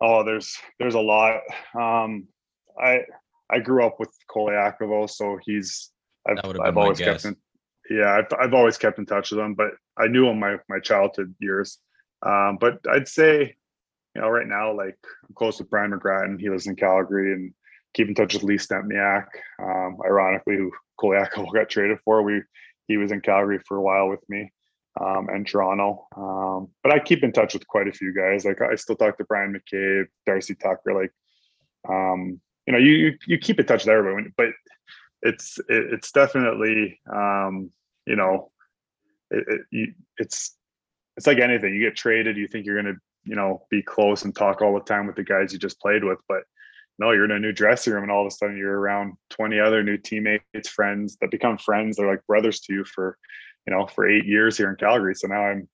[0.00, 1.40] Oh, there's there's a lot.
[1.78, 2.26] Um,
[2.80, 3.00] I
[3.50, 5.90] I grew up with Colaiacovo, so he's
[6.26, 7.36] I've, I've always kept in
[7.90, 10.80] yeah I've, I've always kept in touch with him, but I knew him my my
[10.80, 11.78] childhood years.
[12.24, 13.54] Um, but I'd say
[14.14, 14.96] you know right now like
[15.28, 16.40] I'm close with Brian McGrattan.
[16.40, 17.52] He lives in Calgary and
[17.94, 19.26] keep in touch with Lee Stempniak.
[19.62, 22.22] Um, ironically, who Colaiacovo got traded for.
[22.22, 22.42] We
[22.88, 24.52] he was in Calgary for a while with me
[25.00, 26.06] um, and Toronto.
[26.16, 28.44] Um, but I keep in touch with quite a few guys.
[28.44, 30.94] Like I still talk to Bryan McCabe, Darcy Tucker.
[30.94, 31.12] Like,
[31.88, 34.48] um, you know, you, you you keep in touch with everybody, but
[35.22, 37.70] it's it, it's definitely um,
[38.06, 38.50] you know,
[39.30, 40.56] it, it, you, it's
[41.16, 41.74] it's like anything.
[41.74, 44.80] You get traded, you think you're gonna you know be close and talk all the
[44.80, 46.42] time with the guys you just played with, but
[46.98, 49.58] no, you're in a new dressing room and all of a sudden you're around 20
[49.58, 51.96] other new teammates, friends that become friends.
[51.96, 53.18] They're like brothers to you for,
[53.66, 55.14] you know, for eight years here in Calgary.
[55.14, 55.68] So now I'm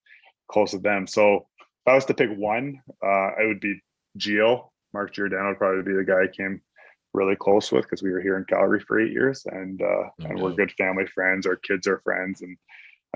[0.49, 1.07] close with them.
[1.07, 3.81] So if I was to pick one, uh, it would be
[4.19, 4.69] Gio.
[4.93, 6.61] Mark Giordano would probably be the guy I came
[7.13, 10.41] really close with because we were here in Calgary for eight years and uh, and
[10.41, 11.47] we're good family friends.
[11.47, 12.57] Our kids are friends and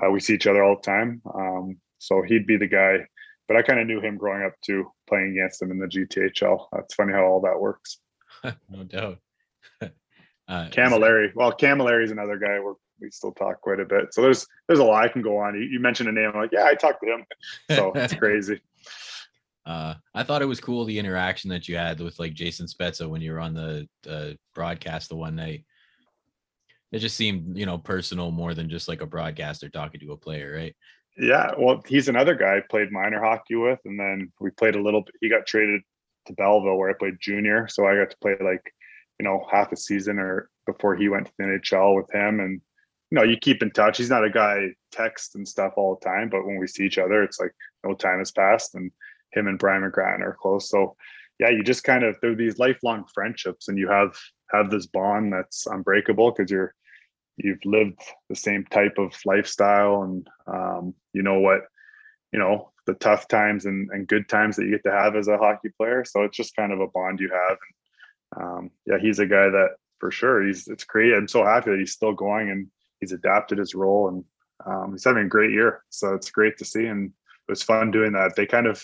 [0.03, 1.21] uh, we see each other all the time.
[1.33, 3.05] Um, so he'd be the guy
[3.47, 6.67] but I kind of knew him growing up too, playing against him in the GTHL.
[6.71, 7.99] That's funny how all that works.
[8.43, 9.19] no doubt.
[9.81, 9.89] uh,
[10.47, 11.33] Cammalleri.
[11.35, 14.13] Well, Cammalleri is another guy where we still talk quite a bit.
[14.13, 15.55] So there's there's a lot I can go on.
[15.55, 17.25] You, you mentioned a name, I'm like, yeah, I talked to him.
[17.71, 18.61] So it's crazy.
[19.65, 23.09] Uh, I thought it was cool the interaction that you had with like Jason Spezza
[23.09, 25.65] when you were on the uh, broadcast the one night.
[26.91, 30.17] It just seemed, you know, personal more than just like a broadcaster talking to a
[30.17, 30.75] player, right?
[31.17, 34.81] Yeah, well, he's another guy I played minor hockey with, and then we played a
[34.81, 35.03] little.
[35.21, 35.81] He got traded
[36.27, 38.73] to Belleville where I played junior, so I got to play like,
[39.19, 42.61] you know, half a season or before he went to the NHL with him, and
[43.11, 43.97] you know, you keep in touch.
[43.97, 46.97] He's not a guy text and stuff all the time, but when we see each
[46.97, 47.51] other, it's like
[47.83, 48.91] no time has passed, and
[49.31, 50.69] him and Brian McGrattan are close.
[50.69, 50.95] So
[51.39, 54.17] yeah, you just kind of there these lifelong friendships, and you have
[54.51, 56.73] have this bond that's unbreakable because you're
[57.37, 61.61] you've lived the same type of lifestyle, and um, you know what
[62.31, 65.27] you know the tough times and, and good times that you get to have as
[65.27, 66.05] a hockey player.
[66.05, 67.57] So it's just kind of a bond you have.
[68.37, 71.13] And um, yeah, he's a guy that for sure he's it's great.
[71.13, 72.67] I'm so happy that he's still going and
[73.05, 74.23] he's adapted his role and
[74.65, 75.83] um, he's having a great year.
[75.89, 76.87] So it's great to see.
[76.87, 78.35] And it was fun doing that.
[78.35, 78.83] They kind of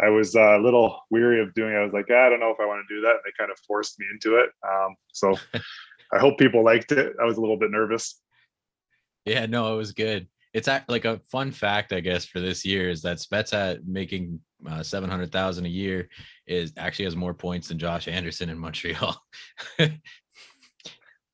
[0.00, 1.76] I was a little weary of doing it.
[1.76, 3.10] I was like, ah, I don't know if I want to do that.
[3.10, 4.50] And they kind of forced me into it.
[4.66, 5.36] Um, so
[6.12, 7.14] I hope people liked it.
[7.20, 8.20] I was a little bit nervous.
[9.24, 10.28] Yeah, no, it was good.
[10.54, 14.82] It's like a fun fact, I guess, for this year is that Spezza making uh,
[14.82, 16.08] seven hundred thousand a year
[16.46, 19.16] is actually has more points than Josh Anderson in Montreal.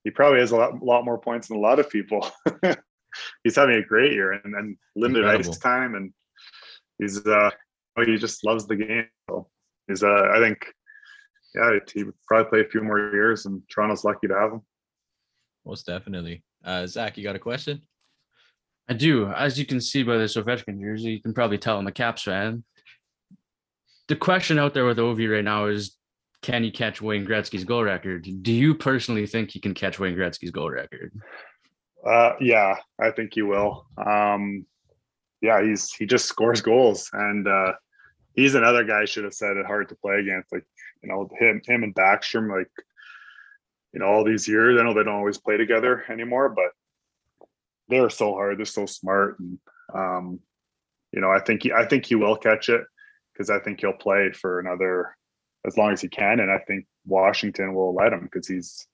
[0.09, 2.27] he probably has a lot, lot more points than a lot of people.
[3.45, 5.51] he's having a great year and, and limited Incredible.
[5.51, 6.15] ice time, and
[6.99, 7.51] he's uh,
[7.99, 9.07] oh, he just loves the game.
[9.29, 9.49] So
[9.87, 10.65] he's uh, I think,
[11.55, 14.63] yeah, he would probably play a few more years, and Toronto's lucky to have him.
[15.67, 16.43] Most definitely.
[16.65, 17.83] Uh, Zach, you got a question?
[18.89, 19.31] I do.
[19.31, 22.23] As you can see by this Ovechkin jersey, you can probably tell I'm a Caps
[22.23, 22.65] fan.
[24.09, 25.98] The question out there with Ovi right now is,
[26.43, 28.29] can he catch Wayne Gretzky's goal record?
[28.43, 31.13] Do you personally think he can catch Wayne Gretzky's goal record?
[32.07, 33.87] Uh, yeah, I think he will.
[33.97, 34.65] Um,
[35.41, 37.73] yeah, he's he just scores goals, and uh,
[38.35, 40.53] he's another guy I should have said it hard to play against.
[40.53, 40.65] Like
[41.03, 42.71] you know him, him and Backstrom, like
[43.93, 44.79] you know all these years.
[44.79, 46.71] I know they don't always play together anymore, but
[47.89, 48.59] they're so hard.
[48.59, 49.59] They're so smart, and
[49.93, 50.41] um,
[51.13, 52.83] you know, I think he, I think he will catch it
[53.33, 55.17] because I think he'll play for another
[55.67, 58.87] as long as he can, and I think Washington will let him because he's,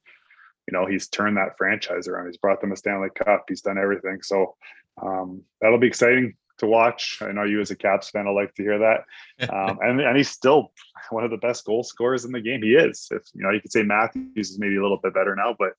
[0.69, 2.27] you know, he's turned that franchise around.
[2.27, 3.45] He's brought them a Stanley Cup.
[3.49, 4.23] He's done everything.
[4.23, 4.57] So
[5.03, 7.19] um, that'll be exciting to watch.
[7.21, 9.05] I know you as a Caps fan, I like to hear that.
[9.53, 10.73] Um, and and he's still
[11.11, 12.63] one of the best goal scorers in the game.
[12.63, 13.09] He is.
[13.11, 15.73] If you know, you could say Matthews is maybe a little bit better now, but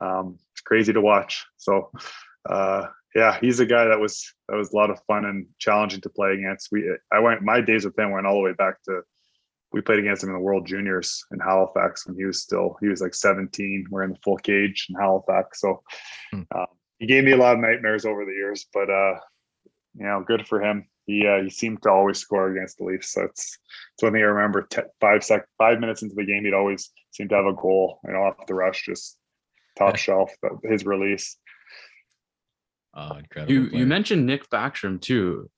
[0.00, 1.44] um, it's crazy to watch.
[1.56, 1.90] So
[2.48, 6.02] uh, yeah, he's a guy that was that was a lot of fun and challenging
[6.02, 6.68] to play against.
[6.70, 9.02] We I went my days with him went all the way back to
[9.72, 12.88] we played against him in the World Juniors in Halifax when he was still he
[12.88, 13.86] was like 17.
[13.90, 15.82] We're in the full cage in Halifax, so
[16.32, 16.42] hmm.
[16.54, 16.66] uh,
[16.98, 18.66] he gave me a lot of nightmares over the years.
[18.72, 19.14] But uh,
[19.94, 20.86] you know, good for him.
[21.06, 23.12] He uh, he seemed to always score against the Leafs.
[23.12, 23.58] So it's
[23.94, 24.62] it's one thing I remember.
[24.62, 28.00] T- five sec five minutes into the game, he'd always seem to have a goal.
[28.04, 29.18] You know, off the rush, just
[29.76, 30.32] top shelf.
[30.64, 31.36] His release.
[32.94, 33.52] Oh, incredible.
[33.52, 33.80] You player.
[33.80, 35.50] you mentioned Nick Backstrom too.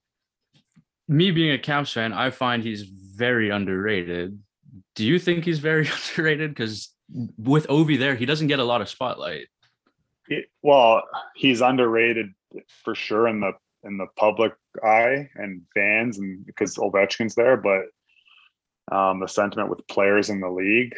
[1.09, 4.39] Me being a Caps fan, I find he's very underrated.
[4.95, 6.51] Do you think he's very underrated?
[6.51, 6.93] Because
[7.39, 9.47] with Ovi there, he doesn't get a lot of spotlight.
[10.29, 11.03] It, well,
[11.35, 12.33] he's underrated
[12.85, 13.53] for sure in the
[13.85, 14.53] in the public
[14.85, 17.57] eye and fans, and because Ovechkin's there.
[17.57, 17.87] But
[18.95, 20.95] um, the sentiment with players in the league,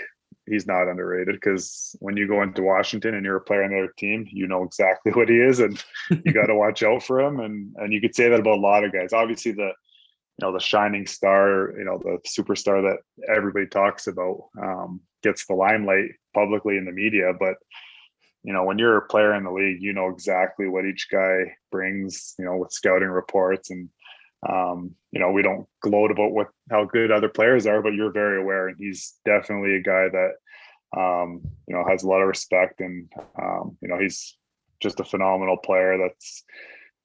[0.46, 3.92] he's not underrated because when you go into Washington and you're a player on their
[3.92, 7.40] team, you know exactly what he is, and you got to watch out for him.
[7.40, 9.12] And and you could say that about a lot of guys.
[9.12, 9.70] Obviously, the
[10.40, 12.98] you know the shining star, you know the superstar that
[13.35, 17.57] everybody talks about um, gets the limelight publicly in the media, but
[18.42, 21.55] you know when you're a player in the league, you know exactly what each guy
[21.70, 22.35] brings.
[22.38, 23.90] You know with scouting reports and
[24.48, 28.12] um, you know, we don't gloat about what how good other players are, but you're
[28.12, 30.33] very aware, and he's definitely a guy that
[30.96, 34.37] um, you know has a lot of respect, and um, you know he's
[34.81, 36.44] just a phenomenal player that's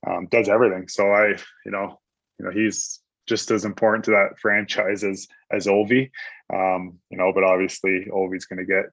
[0.08, 0.88] um, does everything.
[0.88, 2.00] So I, you know,
[2.40, 6.12] you know he's just as important to that franchise as as Ovi,
[6.54, 8.86] um, you know, but obviously Ovi's going to get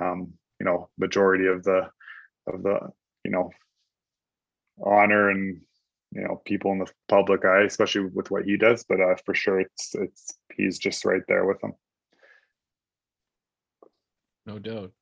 [0.00, 1.88] um, you know majority of the
[2.46, 2.78] of the
[3.24, 3.50] you know
[4.84, 5.60] honor and
[6.12, 8.84] you know people in the public eye, especially with what he does.
[8.88, 11.74] But uh, for sure, it's it's he's just right there with them.
[14.46, 14.92] No doubt.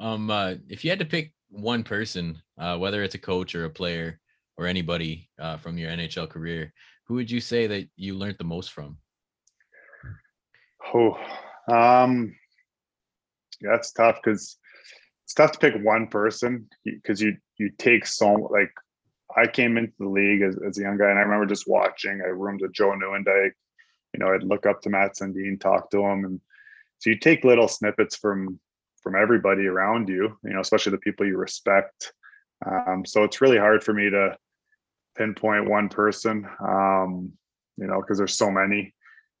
[0.00, 3.64] Um, uh, if you had to pick one person, uh, whether it's a coach or
[3.64, 4.20] a player
[4.58, 6.72] or anybody uh, from your NHL career,
[7.06, 8.98] who would you say that you learned the most from?
[10.94, 11.18] Oh,
[11.68, 12.34] um,
[13.60, 14.56] yeah, that's tough because
[15.24, 18.70] it's tough to pick one person because you you take so like
[19.36, 22.20] I came into the league as, as a young guy, and I remember just watching.
[22.22, 23.50] I roomed with Joe Nieuwendyk.
[24.14, 26.40] You know, I'd look up to Mats Sundin, talk to him, and
[26.98, 28.58] so you take little snippets from
[29.02, 30.36] from everybody around you.
[30.44, 32.12] You know, especially the people you respect.
[32.64, 34.36] Um, so it's really hard for me to
[35.16, 36.46] pinpoint one person.
[36.60, 37.32] Um,
[37.76, 38.94] you know, because there's so many.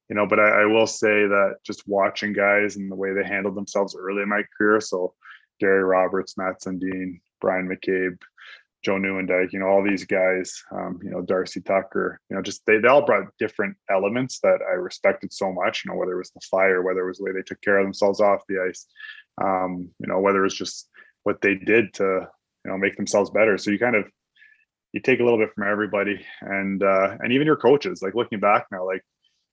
[0.08, 3.24] You know, but I, I will say that just watching guys and the way they
[3.24, 4.80] handled themselves early in my career.
[4.80, 5.14] So
[5.58, 8.16] Gary Roberts, Mats Sundin, Bryan McCabe,
[8.84, 12.64] Joe Nieuwendyk, you know, all these guys, um, you know, Darcy Tucker, you know, just
[12.66, 16.18] they, they all brought different elements that I respected so much, you know, whether it
[16.18, 18.64] was the fire, whether it was the way they took care of themselves off the
[18.68, 18.86] ice,
[19.42, 20.88] um, you know, whether it was just
[21.24, 22.28] what they did to,
[22.64, 23.58] you know, make themselves better.
[23.58, 24.04] So you kind of,
[24.96, 28.40] you take a little bit from everybody and, uh, and even your coaches, like looking
[28.40, 29.02] back now, like,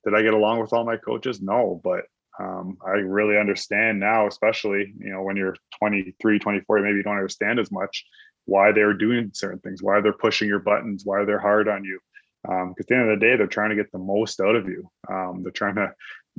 [0.06, 1.41] did I get along with all my coaches?
[1.41, 2.06] No, but
[2.39, 7.17] um, I really understand now, especially, you know, when you're 23, 24, maybe you don't
[7.17, 8.06] understand as much
[8.45, 11.99] why they're doing certain things, why they're pushing your buttons, why they're hard on you.
[12.43, 14.56] Because um, at the end of the day, they're trying to get the most out
[14.56, 14.89] of you.
[15.10, 15.91] Um, they're trying to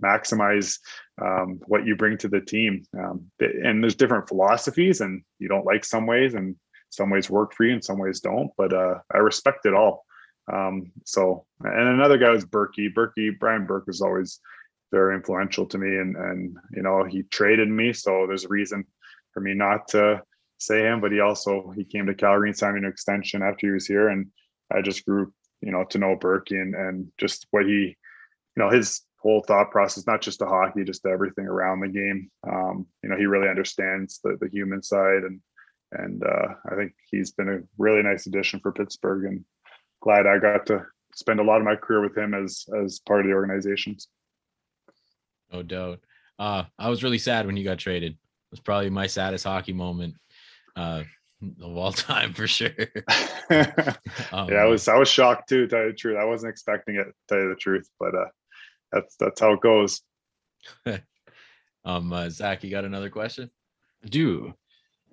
[0.02, 0.78] maximize
[1.20, 2.84] um, what you bring to the team.
[2.98, 6.56] Um, and there's different philosophies, and you don't like some ways, and
[6.94, 8.50] some ways work for you, and some ways don't.
[8.56, 10.04] But uh, I respect it all.
[10.52, 12.88] Um, so, and another guy was Burkie.
[12.88, 14.40] Burkie, Brian Burke was always
[14.92, 18.84] very influential to me, and and you know he traded me, so there's a reason
[19.32, 20.22] for me not to
[20.58, 23.66] say him, but he also he came to Calgary and signed me an extension after
[23.66, 24.26] he was here, and
[24.72, 27.96] I just grew you know to know Burkie and and just what he
[28.56, 32.30] you know his whole thought process, not just the hockey, just everything around the game.
[32.46, 35.40] Um, you know, he really understands the the human side, and
[35.94, 39.44] and uh, I think he's been a really nice addition for Pittsburgh, and
[40.00, 43.20] glad I got to spend a lot of my career with him as as part
[43.20, 44.08] of the organizations.
[45.52, 46.00] No doubt.
[46.38, 48.12] Uh, I was really sad when you got traded.
[48.12, 48.18] It
[48.50, 50.14] was probably my saddest hockey moment
[50.76, 51.04] uh,
[51.62, 52.70] of all time for sure.
[54.32, 55.62] um, yeah, I was I was shocked too.
[55.62, 57.04] To tell you the truth, I wasn't expecting it.
[57.04, 58.28] To tell you the truth, but uh,
[58.92, 60.02] that's that's how it goes.
[61.84, 63.50] um, uh, Zach, you got another question?
[64.08, 64.54] Do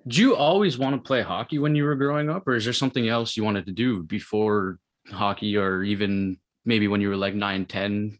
[0.06, 2.72] do you always want to play hockey when you were growing up, or is there
[2.72, 7.34] something else you wanted to do before hockey, or even maybe when you were like
[7.34, 8.18] nine, ten?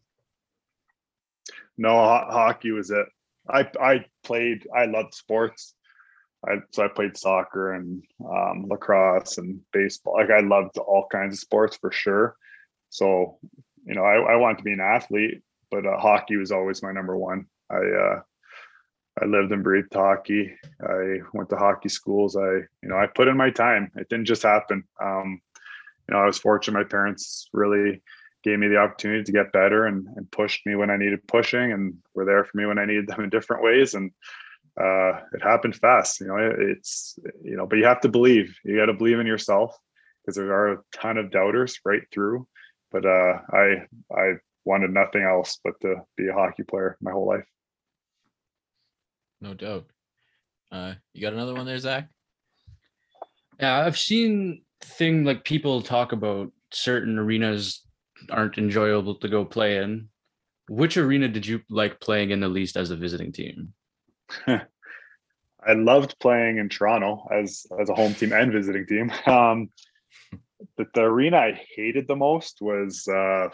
[1.77, 3.05] No, ho- hockey was it.
[3.49, 4.67] I I played.
[4.75, 5.73] I loved sports.
[6.47, 10.15] I so I played soccer and um, lacrosse and baseball.
[10.15, 12.35] Like I loved all kinds of sports for sure.
[12.89, 13.39] So
[13.85, 16.91] you know, I, I wanted to be an athlete, but uh, hockey was always my
[16.91, 17.47] number one.
[17.69, 18.21] I uh,
[19.21, 20.53] I lived and breathed hockey.
[20.81, 22.35] I went to hockey schools.
[22.35, 23.91] I you know I put in my time.
[23.95, 24.83] It didn't just happen.
[25.01, 25.41] Um,
[26.07, 26.77] you know, I was fortunate.
[26.77, 28.01] My parents really
[28.43, 31.71] gave me the opportunity to get better and, and pushed me when I needed pushing
[31.71, 33.93] and were there for me when I needed them in different ways.
[33.93, 34.11] And
[34.79, 36.19] uh, it happened fast.
[36.19, 38.57] You know, it, it's you know, but you have to believe.
[38.65, 39.77] You got to believe in yourself
[40.21, 42.47] because there are a ton of doubters right through.
[42.91, 44.33] But uh, I I
[44.65, 47.45] wanted nothing else but to be a hockey player my whole life.
[49.43, 49.85] No doubt.
[50.71, 52.07] Uh, you got another one there, Zach?
[53.59, 57.81] Yeah, I've seen thing like people talk about certain arenas
[58.29, 60.07] aren't enjoyable to go play in.
[60.69, 63.73] Which arena did you like playing in the least as a visiting team?
[64.47, 69.11] I loved playing in Toronto as as a home team and visiting team.
[69.27, 69.69] Um,
[70.77, 73.49] but the arena I hated the most was uh,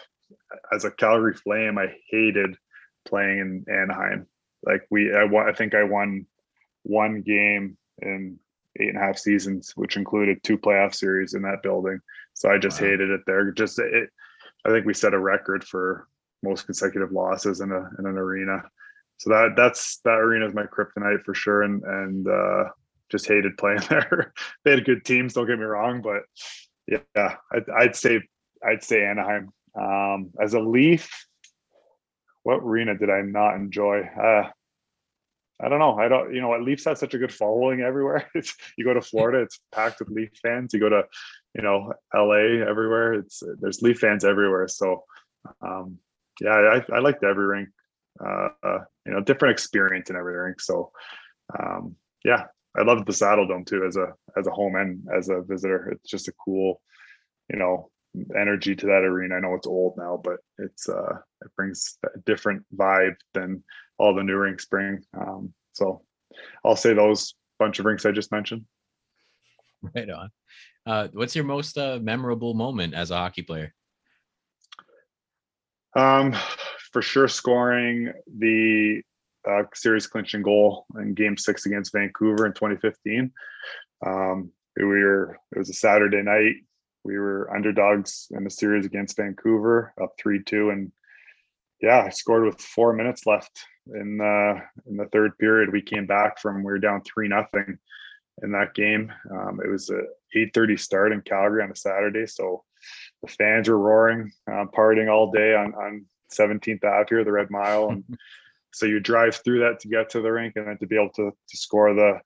[0.72, 1.80] as a Calgary Flame.
[1.80, 2.56] I hated
[3.08, 4.28] playing in Anaheim.
[4.64, 6.26] Like we, I, I think I won
[6.84, 8.40] one game in
[8.80, 12.00] eight and a half seasons, which included two playoff series in that building.
[12.34, 12.88] So I just wow.
[12.88, 13.52] hated it there.
[13.52, 14.10] Just it,
[14.66, 16.08] I think we set a record for
[16.44, 18.64] most consecutive losses in a in an arena
[19.18, 22.66] so that that's that arena is my kryptonite for sure and and uh
[23.10, 26.22] just hated playing there they had good teams don't get me wrong but
[26.88, 28.22] yeah i'd, I'd say
[28.66, 31.10] i'd say anaheim um as a leaf
[32.50, 34.50] what arena did i not enjoy uh
[35.62, 35.98] I don't know.
[36.00, 38.26] I don't, you know, what Leafs have such a good following everywhere.
[38.34, 40.74] It's, you go to Florida, it's packed with Leaf fans.
[40.74, 41.04] You go to,
[41.54, 43.16] you know, LA everywhere.
[43.16, 44.70] It's there's Leaf fans everywhere.
[44.70, 45.04] So,
[45.62, 45.98] um,
[46.40, 47.68] yeah, I, I liked every rink
[48.24, 48.50] uh,
[49.06, 50.60] you know, different experience in every everything.
[50.60, 50.92] So,
[51.58, 52.46] um, yeah,
[52.78, 55.90] I loved the Saddledome too as a as a home and as a visitor.
[55.92, 56.82] It's just a cool,
[57.50, 57.90] you know,
[58.38, 59.36] energy to that arena.
[59.36, 63.64] I know it's old now, but it's uh, it brings a different vibe than
[63.98, 65.04] all the new rinks bring.
[65.18, 66.02] Um, so,
[66.64, 68.66] I'll say those bunch of rinks I just mentioned.
[69.82, 70.30] Right on.
[70.86, 73.74] Uh, what's your most uh, memorable moment as a hockey player?
[75.96, 76.36] Um,
[76.92, 79.02] for sure scoring the
[79.50, 83.32] uh, series clinching goal in Game Six against Vancouver in 2015.
[84.06, 86.56] Um, we were it was a Saturday night.
[87.04, 90.92] We were underdogs in the series against Vancouver, up three two, and
[91.82, 95.72] yeah, I scored with four minutes left in the in the third period.
[95.72, 97.78] We came back from we were down three nothing
[98.44, 99.12] in that game.
[99.32, 100.02] Um, it was a
[100.36, 102.64] 8:30 start in Calgary on a Saturday, so
[103.22, 107.50] the fans were roaring, uh, partying all day on on 17th Ave here, the Red
[107.50, 108.04] Mile, and
[108.74, 111.14] so you drive through that to get to the rink, and then to be able
[111.14, 112.20] to to score the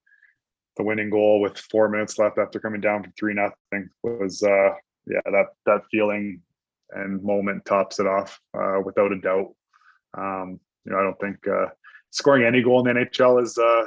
[0.78, 4.70] the winning goal with four minutes left after coming down from three nothing was uh
[5.06, 6.42] yeah that that feeling
[6.96, 9.54] and moment tops it off uh, without a doubt.
[10.18, 11.68] Um, you know, I don't think uh,
[12.12, 13.86] scoring any goal in the NHL is uh,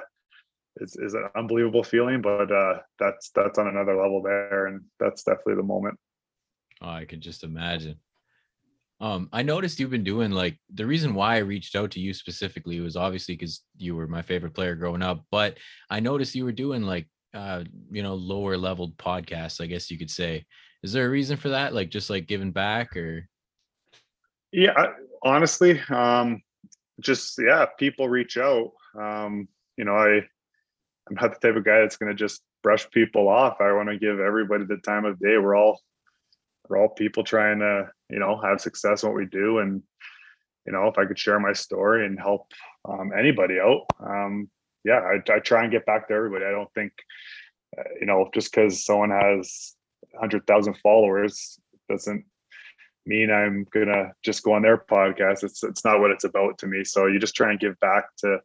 [0.79, 5.23] is, is an unbelievable feeling, but uh, that's that's on another level there, and that's
[5.23, 5.99] definitely the moment.
[6.83, 7.97] Oh, I can just imagine.
[9.01, 12.15] Um, I noticed you've been doing like the reason why I reached out to you
[12.15, 15.59] specifically was obviously because you were my favorite player growing up, but
[15.91, 19.99] I noticed you were doing like uh, you know, lower leveled podcasts, I guess you
[19.99, 20.47] could say.
[20.83, 21.75] Is there a reason for that?
[21.75, 23.29] Like just like giving back or
[24.53, 24.89] yeah, I,
[25.23, 26.43] honestly, um,
[27.01, 28.73] just yeah, people reach out.
[28.99, 30.23] Um, you know, I
[31.09, 33.61] I'm not the type of guy that's gonna just brush people off.
[33.61, 35.37] I want to give everybody the time of day.
[35.37, 35.81] We're all
[36.69, 39.83] we're all people trying to you know have success in what we do and
[40.67, 42.53] you know if i could share my story and help
[42.89, 44.49] um, anybody out um,
[44.87, 46.45] yeah I, I, try and get back to everybody.
[46.45, 46.93] I don't think
[47.77, 49.75] uh, you know just because someone has
[50.13, 51.59] 100000 followers
[51.91, 52.25] doesn't
[53.05, 55.45] mean i'm gonna just go on their podcast.
[55.45, 56.85] It's it's not what it's about to me.
[56.85, 58.39] So you just try and give back to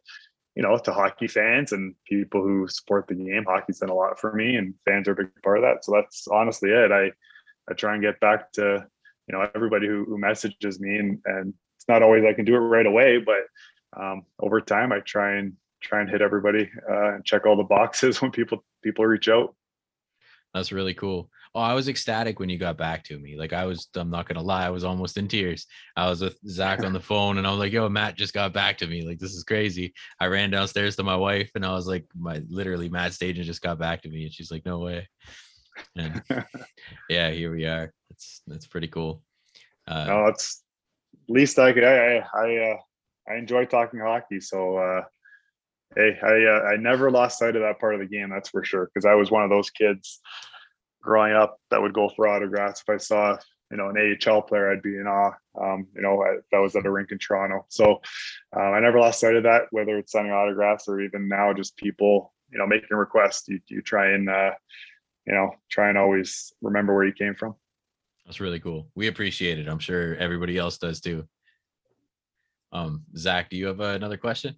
[0.54, 3.44] you know to hockey fans and people who support the game.
[3.46, 5.84] Hockey's done a lot for me and fans are a big part of that.
[5.84, 6.92] So that's honestly it.
[6.92, 7.12] I
[7.70, 8.86] I try and get back to
[9.26, 12.54] you know everybody who, who messages me and and it's not always I can do
[12.54, 17.14] it right away, but um, over time I try and try and hit everybody uh,
[17.14, 19.54] and check all the boxes when people people reach out.
[20.54, 21.30] That's really cool.
[21.54, 23.36] Oh, I was ecstatic when you got back to me.
[23.36, 25.66] Like I was, I'm not gonna lie, I was almost in tears.
[25.96, 28.52] I was with Zach on the phone and I was like, yo, Matt just got
[28.52, 29.02] back to me.
[29.02, 29.92] Like, this is crazy.
[30.20, 33.62] I ran downstairs to my wife and I was like, my literally Matt Stajan just
[33.62, 34.24] got back to me.
[34.24, 35.08] And she's like, no way.
[35.96, 36.22] And
[37.08, 37.92] yeah, here we are.
[38.10, 39.22] It's that's pretty cool.
[39.86, 40.62] Uh, no, it's
[41.28, 41.84] least I could.
[41.84, 42.76] I I I, uh,
[43.28, 45.02] I enjoy talking hockey, so uh,
[45.96, 48.30] hey, I uh, I never lost sight of that part of the game.
[48.30, 48.88] That's for sure.
[48.92, 50.20] Because I was one of those kids
[51.02, 52.82] growing up that would go for autographs.
[52.86, 53.36] If I saw
[53.70, 55.32] you know an AHL player, I'd be in awe.
[55.60, 58.00] Um, you know I, that was at a rink in Toronto, so
[58.56, 59.64] um, I never lost sight of that.
[59.70, 63.82] Whether it's signing autographs or even now, just people you know making requests, you you
[63.82, 64.52] try and uh,
[65.26, 67.54] you know, try and always remember where you came from.
[68.26, 68.88] That's really cool.
[68.94, 69.68] We appreciate it.
[69.68, 71.24] I'm sure everybody else does too.
[72.72, 74.56] Um, Zach, do you have uh, another question?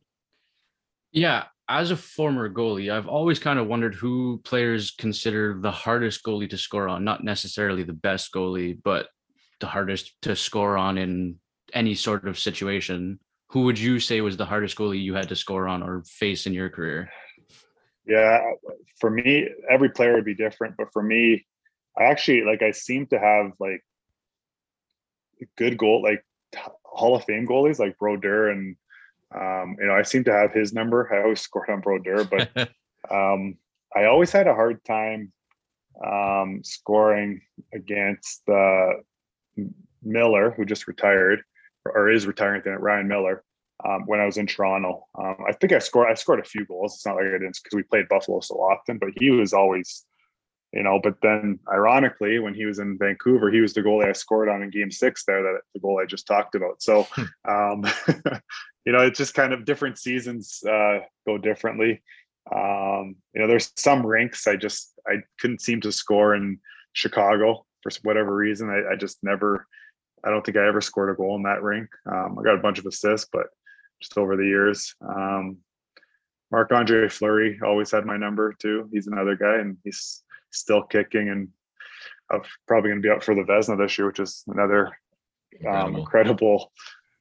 [1.13, 6.23] Yeah, as a former goalie, I've always kind of wondered who players consider the hardest
[6.25, 7.05] goalie to score on.
[7.05, 9.09] Not necessarily the best goalie, but
[9.61, 11.37] the hardest to score on in
[11.73, 13.19] any sort of situation.
[13.51, 16.47] Who would you say was the hardest goalie you had to score on or face
[16.47, 17.11] in your career?
[18.07, 18.43] Yeah,
[19.01, 21.47] for me, every player would be different, but for me,
[21.99, 23.83] I actually like I seem to have like
[25.57, 26.25] good goal like
[26.85, 28.77] Hall of Fame goalies like Brodeur and
[29.35, 31.13] um, you know I seem to have his number.
[31.13, 32.51] I always scored on Brodeur, but
[33.11, 33.57] um,
[33.95, 35.33] I always had a hard time
[36.05, 37.41] um, scoring
[37.73, 38.91] against uh,
[40.03, 41.41] Miller, who just retired
[41.85, 42.63] or is retiring.
[42.65, 43.45] Then Ryan Miller
[43.87, 45.07] um, when I was in Toronto.
[45.19, 46.95] Um, I think I scored I scored a few goals.
[46.95, 50.05] It's not like I didn't because we played Buffalo so often, but he was always,
[50.73, 51.01] you know.
[51.03, 54.63] But then, ironically, when he was in Vancouver, he was the goalie I scored on
[54.63, 55.43] in Game Six there.
[55.43, 56.83] That the goal I just talked about.
[56.83, 57.07] So,
[57.49, 57.85] um,
[58.85, 62.03] you know, it's just kind of different seasons uh, go differently.
[62.55, 66.59] Um, you know, there's some rinks I just I couldn't seem to score in
[66.93, 68.71] Chicago for whatever reason.
[68.71, 69.67] I, I just never.
[70.27, 71.87] I don't think I ever scored a goal in that rink.
[72.07, 73.49] Um, I got a bunch of assists, but
[74.05, 74.95] just over the years.
[75.01, 75.59] Um,
[76.51, 78.89] Marc Andre Fleury always had my number too.
[78.93, 81.49] He's another guy, and he's still kicking, and
[82.31, 84.93] I'm probably going to be up for the Vezina this year, which is another
[85.67, 86.71] um, incredible,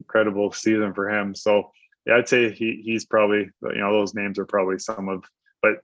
[0.02, 1.34] incredible season for him.
[1.34, 1.72] So
[2.06, 5.24] yeah, I'd say he he's probably you know those names are probably some of,
[5.62, 5.76] but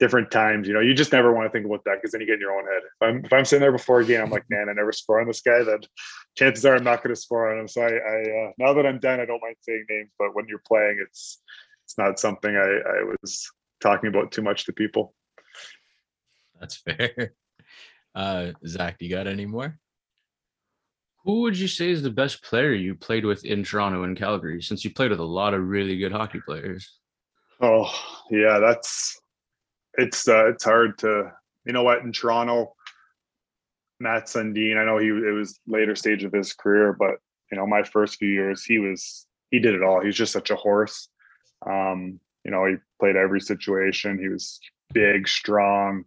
[0.00, 0.66] different times.
[0.66, 2.40] You know, you just never want to think about that because then you get in
[2.40, 2.82] your own head.
[2.84, 5.20] If I'm if I'm sitting there before a game, I'm like, man, I never score
[5.20, 5.62] on this guy.
[5.62, 5.80] Then
[6.36, 7.68] chances are I'm not going to score on him.
[7.68, 10.10] So I, I uh, now that I'm done, I don't mind saying names.
[10.18, 11.40] But when you're playing, it's
[11.84, 15.14] it's not something I, I was talking about too much to people.
[16.58, 17.32] That's fair.
[18.14, 19.78] Uh, Zach, you got any more?
[21.24, 24.60] Who would you say is the best player you played with in Toronto and Calgary?
[24.60, 26.98] Since you played with a lot of really good hockey players.
[27.60, 27.90] Oh
[28.30, 29.20] yeah, that's
[29.96, 31.32] it's uh, it's hard to
[31.64, 32.74] you know what in Toronto,
[34.00, 34.78] Mats Sundin.
[34.78, 37.16] I know he it was later stage of his career, but
[37.50, 40.00] you know my first few years he was he did it all.
[40.00, 41.08] He's just such a horse.
[41.66, 44.18] Um, you know he played every situation.
[44.18, 44.60] He was
[44.92, 46.04] big, strong.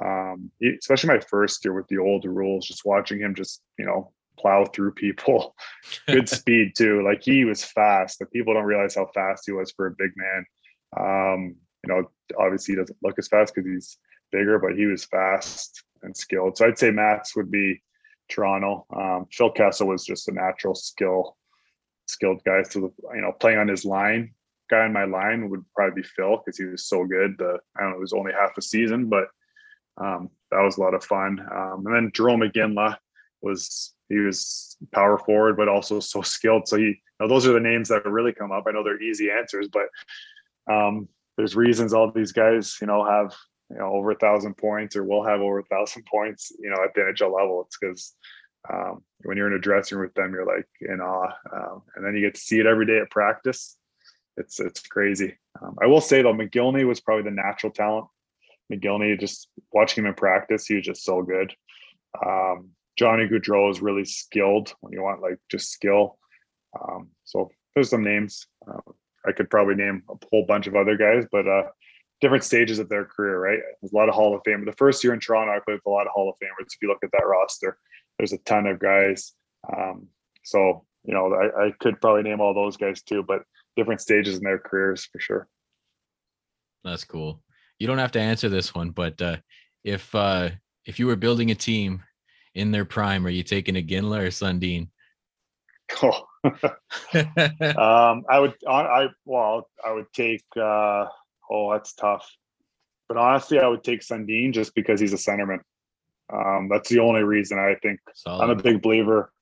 [0.00, 3.84] Um, he, especially my first year with the old rules, just watching him just you
[3.84, 5.54] know plow through people.
[6.06, 7.02] Good speed too.
[7.04, 8.18] Like he was fast.
[8.18, 10.44] The people don't realize how fast he was for a big man.
[10.96, 11.56] Um,
[11.88, 13.98] you know, obviously he doesn't look as fast because he's
[14.30, 16.56] bigger, but he was fast and skilled.
[16.56, 17.82] So I'd say Mats would be
[18.28, 18.86] Toronto.
[18.94, 21.36] Um, Phil Kessel was just a natural skill,
[22.06, 22.62] skilled guy.
[22.62, 24.34] So you know, playing on his line,
[24.70, 27.36] guy on my line would probably be Phil because he was so good.
[27.38, 29.28] The I don't know, it was only half a season, but
[29.96, 31.40] um, that was a lot of fun.
[31.40, 32.96] Um, and then Jarome Iginla
[33.42, 36.68] was he was power forward, but also so skilled.
[36.68, 38.64] So he, those are the names that really come up.
[38.66, 39.88] I know they're easy answers, but
[40.72, 41.08] um,
[41.38, 43.34] there's reasons all these guys, you know, have
[43.70, 46.82] you know over a thousand points or will have over a thousand points, you know,
[46.84, 47.62] at the NHL level.
[47.64, 48.14] It's because
[48.70, 52.04] um, when you're in a dressing room with them, you're like in awe, um, and
[52.04, 53.76] then you get to see it every day at practice.
[54.36, 55.38] It's it's crazy.
[55.62, 58.06] Um, I will say though, Mogilny was probably the natural talent.
[58.70, 61.54] Mogilny, just watching him in practice, he was just so good.
[62.26, 66.18] Um, Johnny Gaudreau is really skilled when you want like just skill.
[66.78, 68.46] Um, so there's some names.
[68.66, 68.80] Uh,
[69.26, 71.64] I could probably name a whole bunch of other guys, but uh,
[72.20, 73.60] different stages of their career, right?
[73.80, 74.64] There's a lot of Hall of Fame.
[74.64, 76.66] The first year in Toronto, I played with a lot of Hall of Famers.
[76.66, 77.78] If you look at that roster,
[78.18, 79.32] there's a ton of guys.
[79.76, 80.08] Um,
[80.44, 83.42] so you know, I, I could probably name all those guys too, but
[83.76, 85.48] different stages in their careers for sure.
[86.84, 87.42] That's cool.
[87.78, 89.36] You don't have to answer this one, but uh,
[89.84, 90.50] if uh,
[90.84, 92.02] if you were building a team
[92.54, 94.88] in their prime, are you taking Iginla or Sundin?
[96.02, 96.27] Oh.
[96.44, 100.44] um, I would, I well, I would take.
[100.56, 101.06] Uh,
[101.50, 102.28] oh, that's tough.
[103.08, 105.60] But honestly, I would take Sundin just because he's a centerman.
[106.32, 108.44] Um, that's the only reason I think Solid.
[108.44, 109.32] I'm a big believer.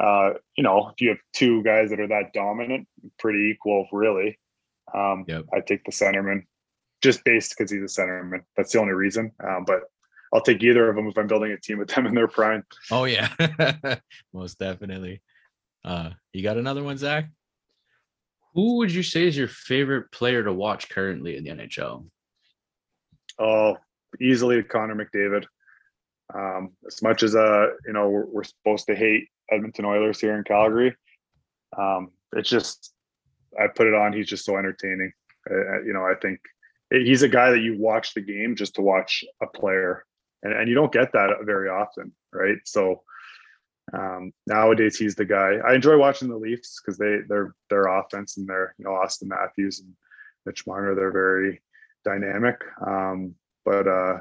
[0.00, 2.88] Uh, you know, if you have two guys that are that dominant,
[3.18, 4.38] pretty equal, really.
[4.94, 5.44] Um, yep.
[5.52, 6.44] I take the centerman
[7.02, 8.40] just based because he's a centerman.
[8.56, 9.32] That's the only reason.
[9.46, 9.82] Um, but
[10.32, 12.64] I'll take either of them if I'm building a team with them in their prime.
[12.90, 13.28] Oh yeah,
[14.32, 15.20] most definitely.
[15.84, 17.28] Uh, you got another one, Zach?
[18.54, 22.06] Who would you say is your favorite player to watch currently in the NHL?
[23.38, 23.76] Oh,
[24.20, 25.44] easily Connor McDavid.
[26.34, 30.36] Um, as much as uh, you know, we're, we're, supposed to hate Edmonton Oilers here
[30.36, 30.94] in Calgary.
[31.76, 32.94] Um, it's just
[33.58, 34.12] I put it on.
[34.12, 35.12] He's just so entertaining.
[35.50, 36.40] You know, I think
[36.90, 40.04] he's a guy that you watch the game just to watch a player,
[40.42, 42.58] and, and you don't get that very often, right?
[42.64, 43.02] So
[43.92, 45.56] um, nowadays, he's the guy.
[45.66, 49.28] I enjoy watching the Leafs because they their their offense and their you know Auston
[49.28, 49.92] Matthews and
[50.46, 51.60] Mitch Marner they're very
[52.04, 52.56] dynamic.
[52.84, 53.34] Um,
[53.64, 54.18] but uh,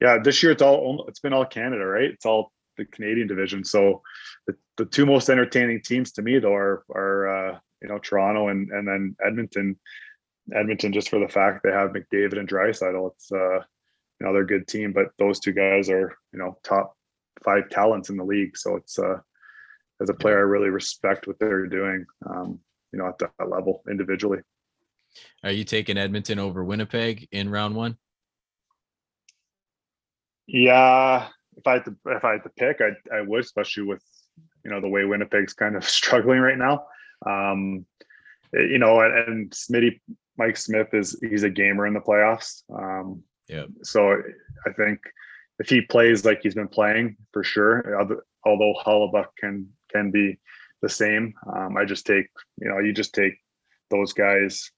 [0.00, 2.10] yeah, this year it's all it's been all Canada, right?
[2.10, 3.64] It's all the Canadian division.
[3.64, 4.02] So
[4.46, 8.48] the, the two most entertaining teams to me though are are uh, you know Toronto
[8.48, 9.78] and and then Edmonton.
[10.52, 13.12] Edmonton just for the fact they have McDavid and Draisaitl.
[13.12, 13.60] It's uh,
[14.44, 16.96] good team, but those two guys are you know top
[17.44, 18.56] five talents in the league.
[18.56, 19.18] So it's uh,
[20.00, 22.04] as a player, I really respect what they're doing.
[22.28, 22.60] Um,
[22.92, 24.40] you know, at that level individually.
[25.44, 27.96] Are you taking Edmonton over Winnipeg in round one?
[30.46, 34.02] Yeah, if I had to, if I had to pick, I I would, especially with
[34.64, 36.86] you know the way Winnipeg's kind of struggling right now.
[37.26, 37.86] Um,
[38.52, 40.00] you know, and, and Smitty,
[40.36, 42.62] Mike Smith is he's a gamer in the playoffs.
[42.74, 43.64] Um, yeah.
[43.82, 44.12] So
[44.66, 45.00] I think
[45.60, 47.84] if he plays like he's been playing for sure,
[48.44, 50.38] although Hellebuyck can can be
[50.82, 53.34] the same, um, I just take you know you just take
[53.90, 54.70] those guys,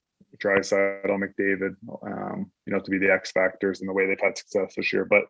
[0.43, 1.75] Draisaitl, McDavid,
[2.05, 4.91] um, you know, to be the X factors and the way they've had success this
[4.91, 5.05] year.
[5.05, 5.23] But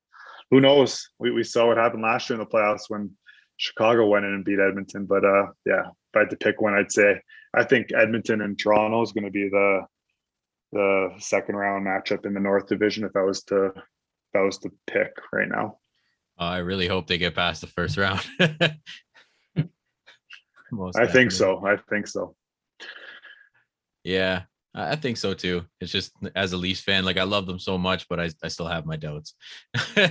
[0.50, 1.08] who knows?
[1.20, 3.12] We we saw what happened last year in the playoffs when
[3.58, 5.06] Chicago went in and beat Edmonton.
[5.06, 7.22] But uh, yeah, if I had to pick one, I'd say
[7.54, 9.82] I think Edmonton and Toronto is going to be the
[10.72, 13.04] the second round matchup in the North Division.
[13.04, 13.72] If I was to
[14.34, 15.78] that was the pick right now.
[16.40, 18.22] Uh, I really hope they get past the first round.
[20.96, 21.64] I think so.
[21.66, 22.36] I think so.
[24.04, 24.44] Yeah,
[24.76, 25.66] I think so too.
[25.80, 28.48] It's just as a Leafs fan, like I love them so much, but I, I
[28.48, 29.36] still have my doubts.
[29.96, 30.10] like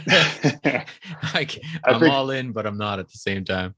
[1.85, 3.75] I'm think, all in, but I'm not at the same time.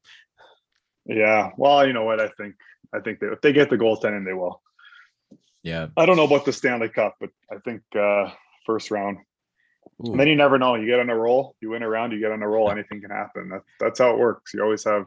[1.06, 1.50] Yeah.
[1.56, 2.20] Well, you know what?
[2.20, 2.54] I think
[2.92, 4.60] I think they, if they get the goaltending, they will.
[5.62, 5.86] Yeah.
[5.96, 8.30] I don't know about the Stanley Cup, but I think uh
[8.66, 9.18] first round
[9.98, 10.74] and then you never know.
[10.74, 13.00] You get on a roll, you win a round, you get on a roll, anything
[13.00, 13.48] can happen.
[13.48, 14.52] That, that's how it works.
[14.54, 15.06] You always have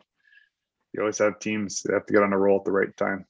[0.93, 3.25] you always have teams that have to get on a roll at the right time.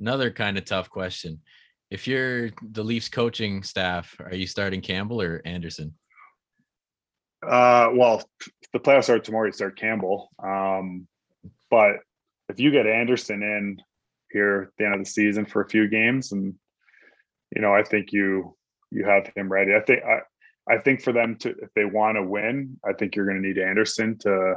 [0.00, 1.40] Another kind of tough question.
[1.90, 5.94] If you're the Leafs coaching staff, are you starting Campbell or Anderson?
[7.46, 8.22] Uh well,
[8.72, 10.30] the playoffs start tomorrow, you start Campbell.
[10.42, 11.06] Um,
[11.70, 11.96] but
[12.48, 13.80] if you get Anderson in
[14.30, 16.54] here at the end of the season for a few games and
[17.54, 18.56] you know, I think you
[18.90, 19.74] you have him ready.
[19.74, 20.20] I think I
[20.68, 23.46] I think for them to, if they want to win, I think you're going to
[23.46, 24.54] need Anderson to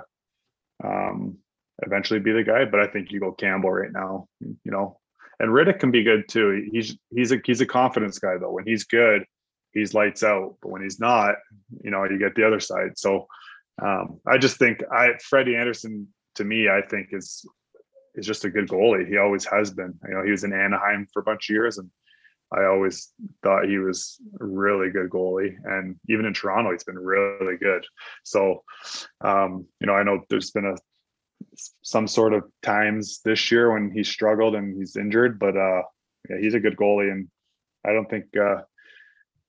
[0.84, 1.38] um,
[1.84, 2.66] eventually be the guy.
[2.66, 5.00] But I think you go Campbell right now, you know,
[5.40, 6.68] and Rittich can be good too.
[6.72, 8.52] He's he's a he's a confidence guy though.
[8.52, 9.26] When he's good,
[9.74, 10.56] he's lights out.
[10.62, 11.36] But when he's not,
[11.84, 12.98] you know, you get the other side.
[12.98, 13.28] So
[13.82, 17.46] um, I just think I Freddie Anderson to me, I think is
[18.16, 19.08] is just a good goalie.
[19.08, 19.94] He always has been.
[20.08, 21.90] You know, he was in Anaheim for a bunch of years, and
[22.56, 23.12] I always
[23.44, 25.56] thought he was a really good goalie.
[25.66, 27.86] And even in Toronto, he's been really good.
[28.24, 28.64] So,
[29.22, 30.76] um, you know, I know there's been a
[31.82, 35.82] some sort of times this year when he struggled and he's injured, but uh,
[36.30, 37.28] yeah, he's a good goalie, and
[37.86, 38.26] I don't think.
[38.36, 38.62] Uh,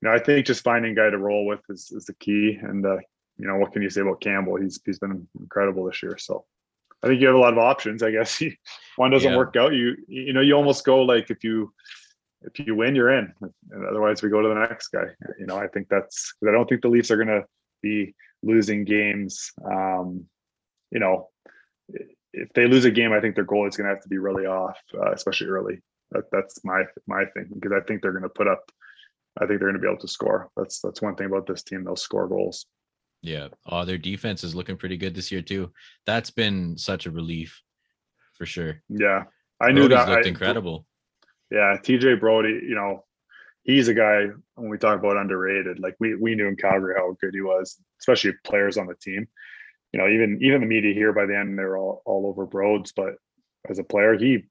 [0.02, 2.59] you know, I think just finding a guy to roll with is, is the key.
[2.61, 2.98] And uh,
[3.38, 4.57] you know, what can you say about Campbell?
[4.57, 6.18] He's he's been incredible this year.
[6.18, 6.44] So
[7.02, 8.02] I think you have a lot of options.
[8.02, 8.42] I guess
[8.96, 9.36] one doesn't Yeah.
[9.36, 9.72] work out.
[9.72, 11.72] You you know, you almost go like if you
[12.47, 13.32] if you win, you're in.
[13.70, 15.05] And otherwise, we go to the next guy.
[15.38, 16.34] You know, I think that's.
[16.47, 17.44] I don't think the Leafs are going to
[17.82, 19.51] be losing games.
[19.64, 20.24] Um,
[20.90, 21.28] you know,
[22.32, 24.18] if they lose a game, I think their goal is going to have to be
[24.18, 25.80] really off, uh, especially early.
[26.12, 28.70] That, that's my my thing because I think they're going to put up.
[29.38, 30.51] I think they're going to be able to score.
[30.57, 31.84] That's that's one thing about this team.
[31.84, 32.66] They'll score goals.
[33.22, 33.49] Yeah.
[33.66, 35.72] Oh, their defense is looking pretty good this year too.
[36.05, 37.61] That's been such a relief
[38.34, 38.82] for sure.
[38.88, 39.24] Yeah,
[39.61, 40.09] I knew Brodie's that.
[40.09, 40.86] looked I- incredible.
[41.51, 43.05] Yeah, TJ Brodie, you know,
[43.62, 47.16] he's a guy when we talk about underrated, like we we knew in Calgary how
[47.20, 49.28] good he was, especially players on the team.
[49.92, 52.47] You know, even even the media here by the end they were all, all over
[52.47, 53.14] Broads, but
[53.68, 54.44] as a player, he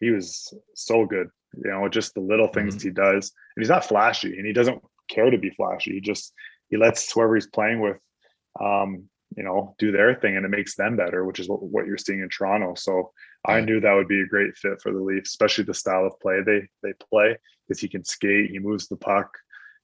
[0.00, 1.28] he was so good.
[1.54, 3.32] You know, just the little things he does.
[3.56, 5.92] And he's not flashy and he doesn't care to be flashy.
[5.92, 6.32] He just
[6.70, 7.98] he lets whoever he's playing with
[8.60, 11.86] um, you know, do their thing and it makes them better, which is what, what
[11.86, 12.74] you're seeing in Toronto.
[12.74, 13.12] So
[13.44, 16.18] I knew that would be a great fit for the Leafs, especially the style of
[16.20, 17.36] play they they play
[17.66, 19.36] because he can skate, he moves the puck,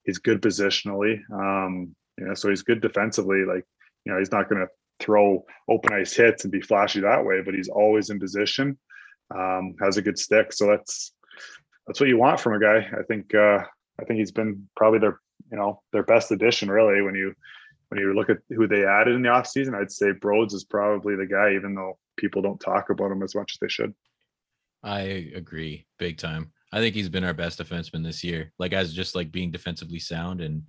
[0.04, 1.20] he's good positionally.
[1.32, 3.44] Um, you know, so he's good defensively.
[3.44, 3.64] Like,
[4.04, 4.68] you know, he's not going to
[5.00, 8.78] throw open ice hits and be flashy that way, but he's always in position.
[9.34, 11.12] Um, has a good stick, so that's
[11.86, 12.88] that's what you want from a guy.
[12.98, 13.62] I think uh,
[14.00, 17.34] I think he's been probably their you know their best addition really when you
[17.88, 21.16] when you look at who they added in the offseason, I'd say Broads is probably
[21.16, 23.94] the guy, even though people don't talk about him as much as they should.
[24.82, 25.00] I
[25.34, 26.52] agree big time.
[26.72, 28.52] I think he's been our best defenseman this year.
[28.58, 30.62] Like as just like being defensively sound and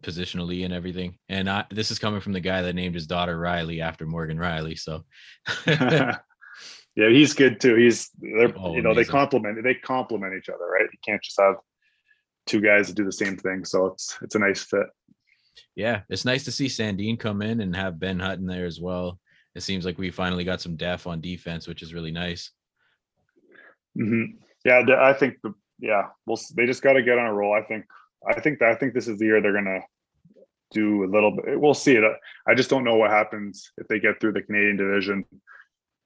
[0.00, 1.16] positionally and everything.
[1.28, 4.38] And I, this is coming from the guy that named his daughter Riley after Morgan
[4.38, 4.78] Rielly.
[4.78, 5.04] So
[5.66, 6.18] yeah,
[6.96, 7.76] he's good too.
[7.76, 10.88] He's they're Oh, you know they complement they complement each other, right?
[10.92, 11.56] You can't just have
[12.46, 13.64] two guys that do the same thing.
[13.64, 14.86] So it's it's a nice fit.
[15.76, 19.18] yeah, it's nice to see Sandin come in and have Ben Hutton there as well.
[19.54, 22.50] It seems like we finally got some depth on defense, which is really nice.
[23.96, 24.38] Mhm.
[24.64, 27.54] Yeah, I think the yeah, well, they just got to get on a roll.
[27.54, 27.84] I think
[28.26, 29.80] I think that I think this is the year they're gonna
[30.70, 31.60] do a little bit.
[31.60, 32.04] We'll see it.
[32.46, 35.24] I just don't know what happens if they get through the Canadian division.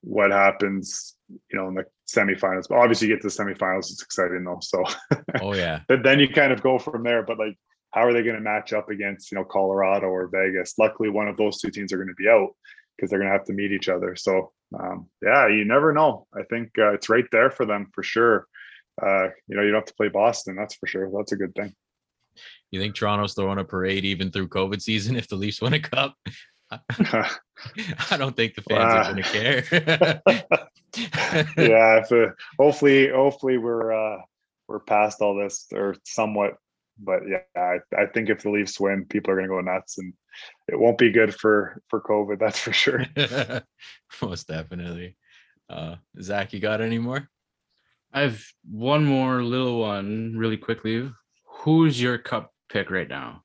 [0.01, 2.67] What happens, you know, in the semifinals?
[2.69, 3.91] But obviously, you get to the semifinals.
[3.91, 4.59] It's exciting though.
[4.61, 4.83] So,
[5.41, 5.81] Oh yeah.
[5.87, 7.23] but then you kind of go from there.
[7.23, 7.57] But like,
[7.91, 10.75] how are they going to match up against you know Colorado or Vegas?
[10.77, 12.49] Luckily, one of those two teams are going to be out
[12.95, 14.15] because they're going to have to meet each other.
[14.15, 16.27] So, um, yeah, you never know.
[16.33, 18.47] I think uh, it's right there for them for sure.
[19.01, 20.55] Uh, you know, you don't have to play Boston.
[20.55, 21.09] That's for sure.
[21.15, 21.73] That's a good thing.
[22.71, 25.79] You think Toronto's throwing a parade even through COVID season if the Leafs win a
[25.79, 26.15] cup?
[26.71, 26.79] I
[28.17, 29.01] don't think the fans Wow.
[29.01, 30.21] are going to care.
[31.57, 34.21] yeah, if, uh, hopefully, hopefully we're uh,
[34.67, 36.55] we're past all this or somewhat.
[36.99, 39.97] But yeah, I, I think if the Leafs win, people are going to go nuts,
[39.97, 40.13] and
[40.67, 42.39] it won't be good for for COVID.
[42.39, 43.05] That's for sure.
[44.21, 45.17] Most definitely.
[45.69, 47.29] Uh, Zach, you got any more?
[48.11, 51.11] I have one more little one really quickly.
[51.45, 53.43] Who's your cup pick right now?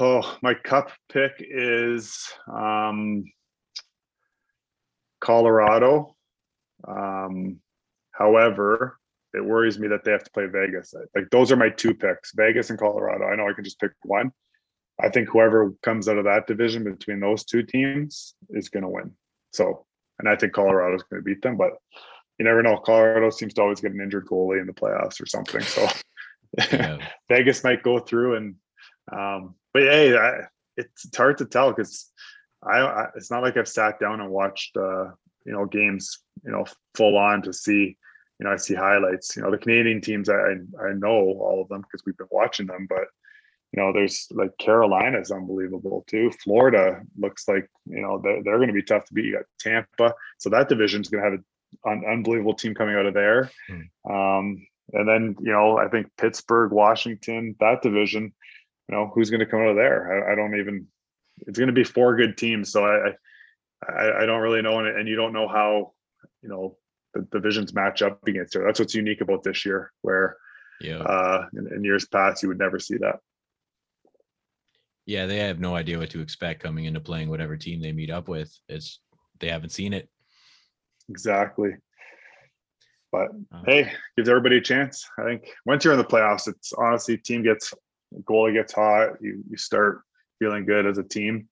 [0.00, 3.24] Oh, my cup pick is um,
[5.20, 6.16] Colorado.
[6.88, 7.60] Um,
[8.12, 8.98] however,
[9.34, 10.94] it worries me that they have to play Vegas.
[11.14, 13.26] Like those are my two picks, Vegas and Colorado.
[13.26, 14.32] I know I can just pick one.
[15.00, 18.88] I think whoever comes out of that division between those two teams is going to
[18.88, 19.10] win.
[19.52, 19.86] So,
[20.20, 21.72] and I think Colorado is going to beat them, but
[22.38, 22.76] you never know.
[22.76, 25.62] Colorado seems to always get an injured goalie in the playoffs or something.
[25.62, 25.88] So,
[26.72, 26.98] Yeah.
[27.28, 28.54] Vegas might go through and
[29.12, 30.42] um but hey I,
[30.76, 32.10] it's, it's hard to tell because
[32.62, 35.10] I, I it's not like I've sat down and watched uh
[35.44, 36.64] you know games you know
[36.94, 37.96] full on to see
[38.38, 41.68] you know I see highlights you know the Canadian teams I I know all of
[41.68, 43.06] them because we've been watching them but
[43.72, 48.68] you know there's like Carolina's unbelievable too Florida looks like you know they're, they're going
[48.68, 51.40] to be tough to beat you got Tampa so that division's going to have
[51.84, 53.50] an unbelievable team coming out of there
[54.08, 58.32] um and then, you know, I think Pittsburgh, Washington, that division,
[58.88, 60.28] you know, who's going to come out of there?
[60.28, 60.86] I, I don't even,
[61.46, 62.70] it's going to be four good teams.
[62.70, 63.12] So I,
[63.88, 64.78] I, I don't really know.
[64.80, 65.92] And, and you don't know how,
[66.42, 66.76] you know,
[67.14, 68.64] the divisions match up against her.
[68.64, 70.36] That's what's unique about this year, where,
[70.80, 70.98] Yeah.
[70.98, 73.20] Uh, in, in years past, you would never see that.
[75.06, 78.10] Yeah, they have no idea what to expect coming into playing whatever team they meet
[78.10, 78.56] up with.
[78.68, 79.00] It's
[79.38, 80.08] they haven't seen it.
[81.10, 81.76] Exactly.
[83.12, 85.06] But Uh, hey, gives everybody a chance.
[85.18, 87.72] I think once you're in the playoffs, it's honestly team gets
[88.22, 89.20] goalie gets hot.
[89.20, 90.00] You you start
[90.38, 91.48] feeling good as a team.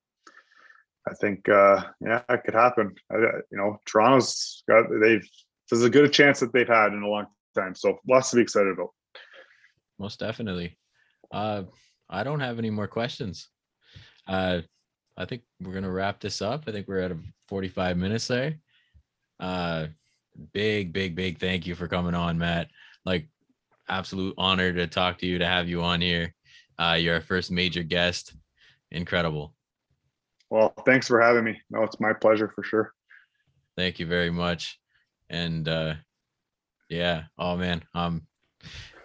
[1.06, 2.94] I think uh yeah, it could happen.
[3.10, 5.28] I, I- you know, Toronto's got they've
[5.72, 7.74] this is as good chance that they've had in a long time.
[7.74, 8.90] So lots to be excited about.
[9.98, 10.76] most definitely.
[11.30, 11.62] Uh,
[12.10, 13.48] I don't have any more questions.
[14.28, 14.60] Uh,
[15.16, 16.64] I think we're gonna wrap this up.
[16.66, 17.16] I think we're at a
[17.48, 18.58] 45 minutes there.
[19.40, 19.86] Uh,
[20.52, 22.68] big, big, big thank you for coming on, Matt.
[23.06, 23.28] Like,
[23.88, 26.34] absolute honor to talk to you, to have you on here.
[26.78, 28.34] Uh, you're our first major guest.
[28.90, 29.54] Incredible.
[30.50, 31.58] Well, thanks for having me.
[31.70, 32.92] No, it's my pleasure for sure.
[33.74, 34.78] Thank you very much.
[35.32, 35.94] And uh,
[36.88, 38.26] yeah, oh man, I'm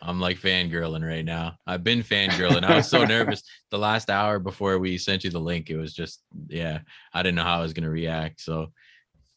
[0.01, 1.57] I'm like fangirling right now.
[1.65, 2.63] I've been fangirling.
[2.63, 5.69] I was so nervous the last hour before we sent you the link.
[5.69, 6.79] It was just, yeah,
[7.13, 8.41] I didn't know how I was gonna react.
[8.41, 8.67] So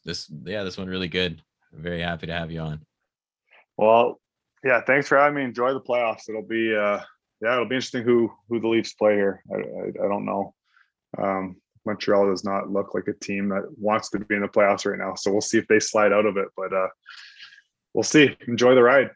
[0.05, 1.41] this, yeah, this went really good.
[1.73, 2.85] I'm very happy to have you on.
[3.77, 4.19] Well,
[4.63, 5.43] yeah, thanks for having me.
[5.43, 6.29] Enjoy the playoffs.
[6.29, 6.99] It'll be uh
[7.41, 9.41] yeah, it'll be interesting who who the Leafs play here.
[9.51, 10.53] I I, I don't know.
[11.17, 11.55] Um
[11.85, 14.99] Montreal does not look like a team that wants to be in the playoffs right
[14.99, 15.15] now.
[15.15, 16.47] So we'll see if they slide out of it.
[16.55, 16.87] But uh
[17.93, 18.35] we'll see.
[18.47, 19.11] Enjoy the ride.